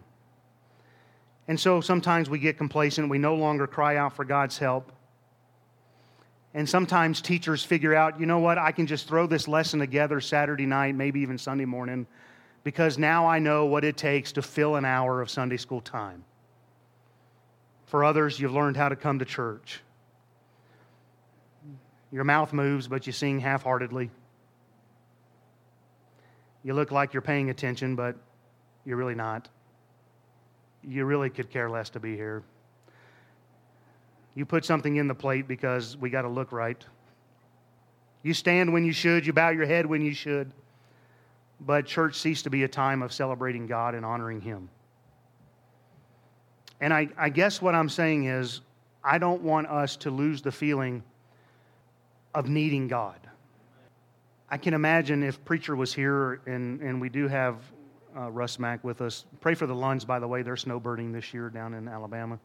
And 1.52 1.60
so 1.60 1.82
sometimes 1.82 2.30
we 2.30 2.38
get 2.38 2.56
complacent. 2.56 3.10
We 3.10 3.18
no 3.18 3.34
longer 3.34 3.66
cry 3.66 3.98
out 3.98 4.16
for 4.16 4.24
God's 4.24 4.56
help. 4.56 4.90
And 6.54 6.66
sometimes 6.66 7.20
teachers 7.20 7.62
figure 7.62 7.94
out, 7.94 8.18
you 8.18 8.24
know 8.24 8.38
what, 8.38 8.56
I 8.56 8.72
can 8.72 8.86
just 8.86 9.06
throw 9.06 9.26
this 9.26 9.46
lesson 9.46 9.78
together 9.78 10.18
Saturday 10.22 10.64
night, 10.64 10.94
maybe 10.94 11.20
even 11.20 11.36
Sunday 11.36 11.66
morning, 11.66 12.06
because 12.64 12.96
now 12.96 13.26
I 13.26 13.38
know 13.38 13.66
what 13.66 13.84
it 13.84 13.98
takes 13.98 14.32
to 14.32 14.40
fill 14.40 14.76
an 14.76 14.86
hour 14.86 15.20
of 15.20 15.28
Sunday 15.28 15.58
school 15.58 15.82
time. 15.82 16.24
For 17.84 18.02
others, 18.02 18.40
you've 18.40 18.54
learned 18.54 18.78
how 18.78 18.88
to 18.88 18.96
come 18.96 19.18
to 19.18 19.26
church. 19.26 19.82
Your 22.10 22.24
mouth 22.24 22.54
moves, 22.54 22.88
but 22.88 23.06
you 23.06 23.12
sing 23.12 23.40
half 23.40 23.64
heartedly. 23.64 24.10
You 26.62 26.72
look 26.72 26.90
like 26.90 27.12
you're 27.12 27.20
paying 27.20 27.50
attention, 27.50 27.94
but 27.94 28.16
you're 28.86 28.96
really 28.96 29.14
not 29.14 29.50
you 30.82 31.04
really 31.04 31.30
could 31.30 31.50
care 31.50 31.70
less 31.70 31.90
to 31.90 32.00
be 32.00 32.16
here. 32.16 32.42
You 34.34 34.46
put 34.46 34.64
something 34.64 34.96
in 34.96 35.08
the 35.08 35.14
plate 35.14 35.46
because 35.46 35.96
we 35.96 36.10
got 36.10 36.22
to 36.22 36.28
look 36.28 36.52
right. 36.52 36.82
You 38.22 38.34
stand 38.34 38.72
when 38.72 38.84
you 38.84 38.92
should, 38.92 39.26
you 39.26 39.32
bow 39.32 39.50
your 39.50 39.66
head 39.66 39.86
when 39.86 40.02
you 40.02 40.14
should. 40.14 40.52
but 41.66 41.86
church 41.86 42.16
ceased 42.16 42.44
to 42.44 42.50
be 42.50 42.64
a 42.64 42.68
time 42.68 43.02
of 43.02 43.12
celebrating 43.12 43.66
God 43.66 43.94
and 43.94 44.04
honoring 44.04 44.40
Him. 44.40 44.68
And 46.80 46.92
I, 46.92 47.08
I 47.16 47.28
guess 47.28 47.62
what 47.62 47.74
I'm 47.74 47.88
saying 47.88 48.24
is, 48.24 48.60
I 49.04 49.18
don't 49.18 49.42
want 49.42 49.66
us 49.68 49.96
to 49.96 50.10
lose 50.10 50.42
the 50.42 50.52
feeling 50.52 51.02
of 52.34 52.48
needing 52.48 52.88
God. 52.88 53.18
I 54.48 54.58
can 54.58 54.74
imagine 54.74 55.22
if 55.22 55.44
Preacher 55.44 55.74
was 55.74 55.92
here, 55.92 56.40
and, 56.46 56.80
and 56.80 57.00
we 57.00 57.08
do 57.08 57.26
have 57.28 57.56
uh, 58.16 58.30
Russ 58.30 58.58
Mack 58.58 58.84
with 58.84 59.00
us. 59.00 59.24
Pray 59.40 59.54
for 59.54 59.66
the 59.66 59.74
Lunds, 59.74 60.06
by 60.06 60.18
the 60.18 60.28
way. 60.28 60.42
They're 60.42 60.54
snowbirding 60.54 61.12
this 61.12 61.32
year 61.32 61.50
down 61.50 61.74
in 61.74 61.88
Alabama. 61.88 62.38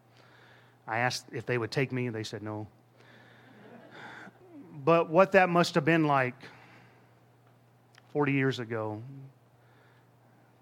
I 0.88 1.00
asked 1.00 1.26
if 1.32 1.46
they 1.46 1.58
would 1.58 1.72
take 1.72 1.92
me, 1.92 2.10
they 2.10 2.24
said 2.24 2.42
no. 2.42 2.68
But 4.84 5.10
what 5.10 5.34
that 5.34 5.50
must 5.50 5.76
have 5.76 5.84
been 5.84 6.06
like 6.06 6.36
40 8.14 8.32
years 8.32 8.60
ago, 8.60 9.02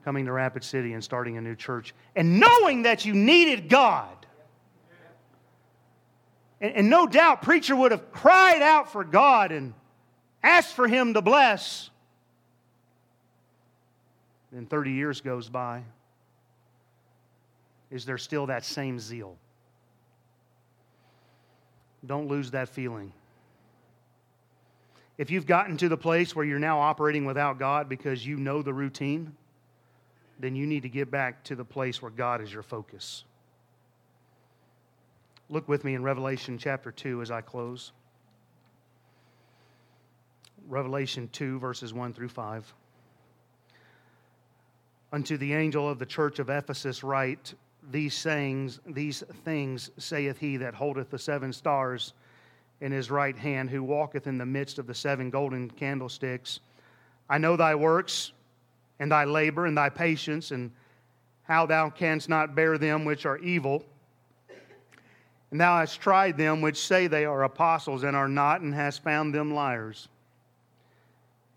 coming 0.03 0.25
to 0.25 0.31
Rapid 0.31 0.63
City 0.63 0.93
and 0.93 1.03
starting 1.03 1.37
a 1.37 1.41
new 1.41 1.55
church, 1.55 1.93
and 2.15 2.39
knowing 2.39 2.83
that 2.83 3.05
you 3.05 3.13
needed 3.13 3.69
God. 3.69 4.25
And, 6.59 6.75
and 6.75 6.89
no 6.89 7.07
doubt, 7.07 7.41
preacher 7.41 7.75
would 7.75 7.91
have 7.91 8.11
cried 8.11 8.61
out 8.61 8.91
for 8.91 9.03
God 9.03 9.51
and 9.51 9.73
asked 10.41 10.73
for 10.73 10.87
Him 10.87 11.13
to 11.13 11.21
bless. 11.21 11.89
Then 14.55 14.65
30 14.65 14.91
years 14.91 15.19
goes 15.19 15.49
by. 15.49 15.83
Is 17.91 18.05
there 18.05 18.17
still 18.17 18.45
that 18.45 18.63
same 18.63 18.99
zeal? 19.01 19.35
Don't 22.05 22.29
lose 22.29 22.51
that 22.51 22.69
feeling. 22.69 23.11
If 25.17 25.29
you've 25.29 25.45
gotten 25.45 25.75
to 25.77 25.89
the 25.89 25.97
place 25.97 26.33
where 26.33 26.45
you're 26.45 26.57
now 26.57 26.79
operating 26.79 27.25
without 27.25 27.59
God 27.59 27.89
because 27.89 28.25
you 28.25 28.37
know 28.37 28.61
the 28.61 28.73
routine, 28.73 29.35
then 30.39 30.55
you 30.55 30.65
need 30.65 30.83
to 30.83 30.89
get 30.89 31.11
back 31.11 31.43
to 31.45 31.55
the 31.55 31.65
place 31.65 32.01
where 32.01 32.11
God 32.11 32.41
is 32.41 32.53
your 32.53 32.63
focus. 32.63 33.25
Look 35.49 35.67
with 35.67 35.83
me 35.83 35.95
in 35.95 36.03
Revelation 36.03 36.57
chapter 36.57 36.93
2 36.93 37.21
as 37.21 37.29
I 37.29 37.41
close. 37.41 37.91
Revelation 40.69 41.27
2, 41.33 41.59
verses 41.59 41.93
1 41.93 42.13
through 42.13 42.29
5. 42.29 42.73
Unto 45.15 45.37
the 45.37 45.53
angel 45.53 45.87
of 45.87 45.97
the 45.97 46.05
church 46.05 46.39
of 46.39 46.49
Ephesus 46.49 47.01
write, 47.01 47.53
These 47.89 48.15
sayings, 48.15 48.81
these 48.85 49.23
things 49.45 49.89
saith 49.97 50.37
he 50.37 50.57
that 50.57 50.73
holdeth 50.73 51.09
the 51.09 51.17
seven 51.17 51.53
stars 51.53 52.11
in 52.81 52.91
his 52.91 53.09
right 53.09 53.37
hand, 53.37 53.69
who 53.69 53.81
walketh 53.81 54.27
in 54.27 54.37
the 54.37 54.45
midst 54.45 54.77
of 54.77 54.87
the 54.87 54.93
seven 54.93 55.29
golden 55.29 55.69
candlesticks. 55.69 56.59
I 57.29 57.37
know 57.37 57.55
thy 57.55 57.75
works, 57.75 58.33
and 58.99 59.09
thy 59.09 59.23
labor, 59.23 59.65
and 59.65 59.77
thy 59.77 59.87
patience, 59.87 60.51
and 60.51 60.69
how 61.43 61.65
thou 61.65 61.89
canst 61.89 62.27
not 62.27 62.53
bear 62.53 62.77
them 62.77 63.05
which 63.05 63.25
are 63.25 63.37
evil. 63.37 63.85
And 65.49 65.61
thou 65.61 65.77
hast 65.77 66.01
tried 66.01 66.35
them 66.35 66.59
which 66.59 66.85
say 66.85 67.07
they 67.07 67.23
are 67.23 67.43
apostles 67.43 68.03
and 68.03 68.17
are 68.17 68.27
not, 68.27 68.59
and 68.59 68.73
hast 68.73 69.01
found 69.01 69.33
them 69.33 69.53
liars. 69.53 70.09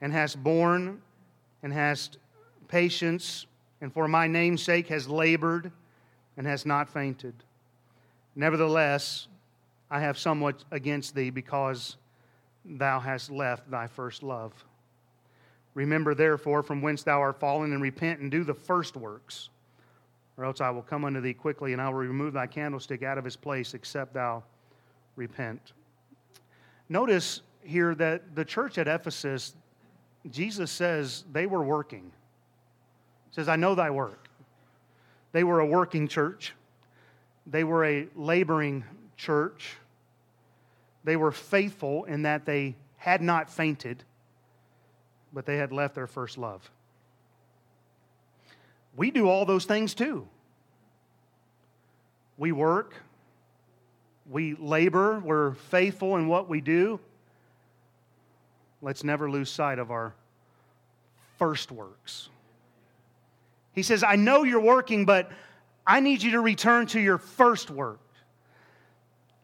And 0.01 0.13
hast 0.13 0.41
borne, 0.45 1.03
and 1.65 1.73
hast 1.73 2.19
patience, 2.69 3.47
and 3.81 3.93
for 3.93 4.09
my 4.09 4.27
name's 4.27 4.63
sake 4.63 4.89
has 4.89 5.09
labored, 5.09 5.71
and 6.37 6.47
has 6.47 6.65
not 6.65 6.89
fainted. 6.89 7.35
Nevertheless, 8.37 9.27
I 9.91 10.01
have 10.01 10.19
somewhat 10.19 10.65
against 10.71 11.15
thee 11.15 11.31
because 11.31 11.97
thou 12.65 13.01
hast 13.01 13.31
left 13.31 13.71
thy 13.71 13.87
first 13.87 14.23
love. 14.23 14.53
Remember, 15.75 16.15
therefore, 16.15 16.63
from 16.63 16.83
whence 16.83 17.03
thou 17.03 17.21
art 17.21 17.41
fallen, 17.41 17.73
and 17.73 17.83
repent 17.83 18.21
and 18.21 18.31
do 18.31 18.45
the 18.45 18.55
first 18.55 18.97
works, 18.97 19.49
or 20.37 20.45
else 20.45 20.61
I 20.61 20.71
will 20.71 20.83
come 20.83 21.05
unto 21.05 21.21
thee 21.21 21.35
quickly, 21.35 21.73
and 21.73 21.83
I 21.83 21.89
will 21.89 21.99
remove 21.99 22.33
thy 22.35 22.47
candlestick 22.47 23.03
out 23.03 23.19
of 23.19 23.25
his 23.25 23.37
place, 23.37 23.75
except 23.75 24.15
thou 24.15 24.43
repent. 25.17 25.73
Notice 26.89 27.43
here 27.63 27.95
that 27.97 28.35
the 28.35 28.45
church 28.45 28.79
at 28.79 28.89
Ephesus, 28.89 29.55
Jesus 30.31 30.71
says 30.71 31.25
they 31.33 31.47
were 31.47 31.63
working. 31.63 32.11
Says, 33.31 33.49
I 33.49 33.57
know 33.57 33.75
thy 33.75 33.91
work. 33.91 34.29
They 35.33 35.45
were 35.45 35.61
a 35.61 35.67
working 35.67 36.09
church. 36.09 36.55
They 37.47 37.65
were 37.65 37.85
a 37.85 38.09
laboring 38.15 38.85
church. 39.17 39.77
They 41.05 41.17
were 41.17 41.33
faithful 41.33 42.05
in 42.05 42.23
that 42.23 42.45
they 42.45 42.75
had 42.97 43.23
not 43.23 43.51
fainted, 43.51 44.03
but 45.33 45.47
they 45.47 45.57
had 45.57 45.73
left 45.73 45.95
their 45.95 46.07
first 46.07 46.37
love. 46.37 46.71
We 48.97 49.11
do 49.11 49.29
all 49.29 49.47
those 49.47 49.65
things 49.65 49.95
too. 49.95 50.27
We 52.37 52.53
work, 52.53 52.95
we 54.29 54.55
labor, 54.55 55.21
we're 55.21 55.55
faithful 55.55 56.17
in 56.17 56.29
what 56.29 56.49
we 56.49 56.61
do. 56.61 57.01
Let's 58.83 59.03
never 59.03 59.31
lose 59.31 59.51
sight 59.51 59.79
of 59.79 59.91
our 59.91 60.15
first 61.39 61.73
works. 61.73 62.29
He 63.79 63.85
says, 63.85 64.03
I 64.03 64.17
know 64.17 64.43
you're 64.43 64.59
working, 64.59 65.05
but 65.05 65.31
I 65.87 66.01
need 66.01 66.21
you 66.21 66.33
to 66.33 66.41
return 66.41 66.89
to 66.89 67.01
your 67.01 67.17
first 67.17 67.71
work. 67.71 68.01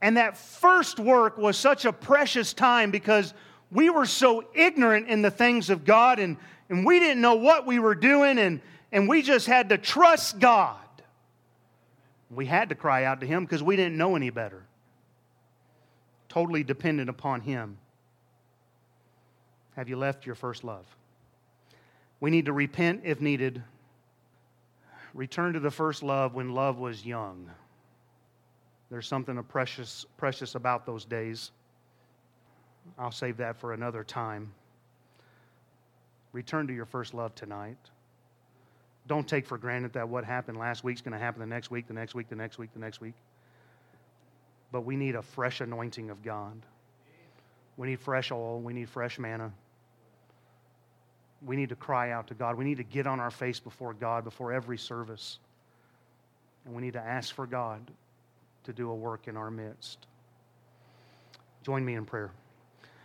And 0.03 0.17
that 0.17 0.37
first 0.37 0.99
work 0.99 1.39
was 1.39 1.57
such 1.57 1.85
a 1.85 1.93
precious 1.93 2.53
time 2.53 2.91
because 2.91 3.33
we 3.71 3.91
were 3.91 4.07
so 4.07 4.45
ignorant 4.53 5.07
in 5.07 5.23
the 5.23 5.31
things 5.31 5.71
of 5.71 5.85
God 5.85 6.19
and, 6.19 6.37
and 6.69 6.85
we 6.85 6.99
didn't 6.99 7.21
know 7.21 7.37
what 7.37 7.65
we 7.65 7.79
were 7.79 7.95
doing 7.95 8.41
and, 8.41 8.61
and 8.91 9.09
we 9.09 9.23
just 9.23 9.47
had 9.47 9.69
to 9.69 9.79
trust 9.79 10.41
God. 10.41 10.79
We 12.29 12.45
had 12.45 12.71
to 12.71 12.75
cry 12.75 13.05
out 13.05 13.21
to 13.21 13.29
Him 13.29 13.45
because 13.45 13.63
we 13.63 13.77
didn't 13.77 13.97
know 13.97 14.17
any 14.17 14.31
better. 14.31 14.65
Totally 16.29 16.65
dependent 16.65 17.09
upon 17.09 17.41
Him. 17.41 17.79
Have 19.77 19.89
you 19.89 19.97
left 19.97 20.27
your 20.27 20.35
first 20.35 20.65
love? 20.65 20.87
We 22.19 22.33
need 22.33 22.47
to 22.47 22.53
repent 22.53 23.03
if 23.05 23.21
needed. 23.21 23.63
Return 25.15 25.53
to 25.53 25.61
the 25.61 25.71
first 25.71 26.03
love 26.03 26.35
when 26.35 26.55
love 26.55 26.79
was 26.79 27.07
young. 27.07 27.49
There's 28.91 29.07
something 29.07 29.41
precious, 29.45 30.05
precious 30.17 30.57
about 30.57 30.87
those 30.87 31.05
days. 31.05 31.53
I'll 32.99 33.13
save 33.13 33.39
that 33.39 33.57
for 33.57 33.73
another 33.73 34.05
time. 34.05 34.53
Return 36.33 36.67
to 36.67 36.75
your 36.75 36.85
first 36.85 37.15
love 37.15 37.35
tonight. 37.35 37.79
Don't 39.07 39.27
take 39.27 39.47
for 39.47 39.57
granted 39.57 39.93
that 39.93 40.09
what 40.09 40.25
happened 40.25 40.59
last 40.59 40.83
week's 40.83 41.01
going 41.01 41.13
to 41.13 41.19
happen 41.19 41.41
the 41.41 41.47
next 41.47 41.71
week, 41.71 41.87
the 41.87 41.95
next 41.95 42.15
week, 42.15 42.29
the 42.29 42.37
next 42.37 42.59
week, 42.59 42.73
the 42.73 42.81
next 42.81 43.01
week. 43.01 43.15
But 44.73 44.81
we 44.81 44.97
need 44.97 45.15
a 45.15 45.23
fresh 45.23 45.61
anointing 45.61 46.11
of 46.11 46.23
God. 46.23 46.61
We 47.77 47.89
need 47.89 48.01
fresh 48.01 48.33
oil. 48.33 48.61
We 48.61 48.73
need 48.73 48.89
fresh 48.89 49.19
manna. 49.19 49.53
We 51.45 51.57
need 51.57 51.69
to 51.71 51.77
cry 51.77 52.11
out 52.11 52.29
to 52.29 52.35
God. 52.35 52.57
We 52.57 52.65
need 52.65 52.79
to 52.79 52.85
get 52.85 53.07
on 53.07 53.21
our 53.21 53.31
face 53.31 53.61
before 53.61 53.95
God 53.95 54.25
before 54.25 54.53
every 54.53 54.79
service. 54.79 55.39
And 56.65 56.75
we 56.75 56.83
need 56.83 56.95
to 56.95 57.01
ask 57.01 57.35
for 57.35 57.47
God 57.47 57.83
to 58.65 58.73
do 58.73 58.91
a 58.91 58.95
work 58.95 59.29
in 59.29 59.37
our 59.37 59.51
midst. 59.51 60.07
Join 61.63 61.85
me 61.85 61.95
in 61.95 62.05
prayer. 62.05 62.31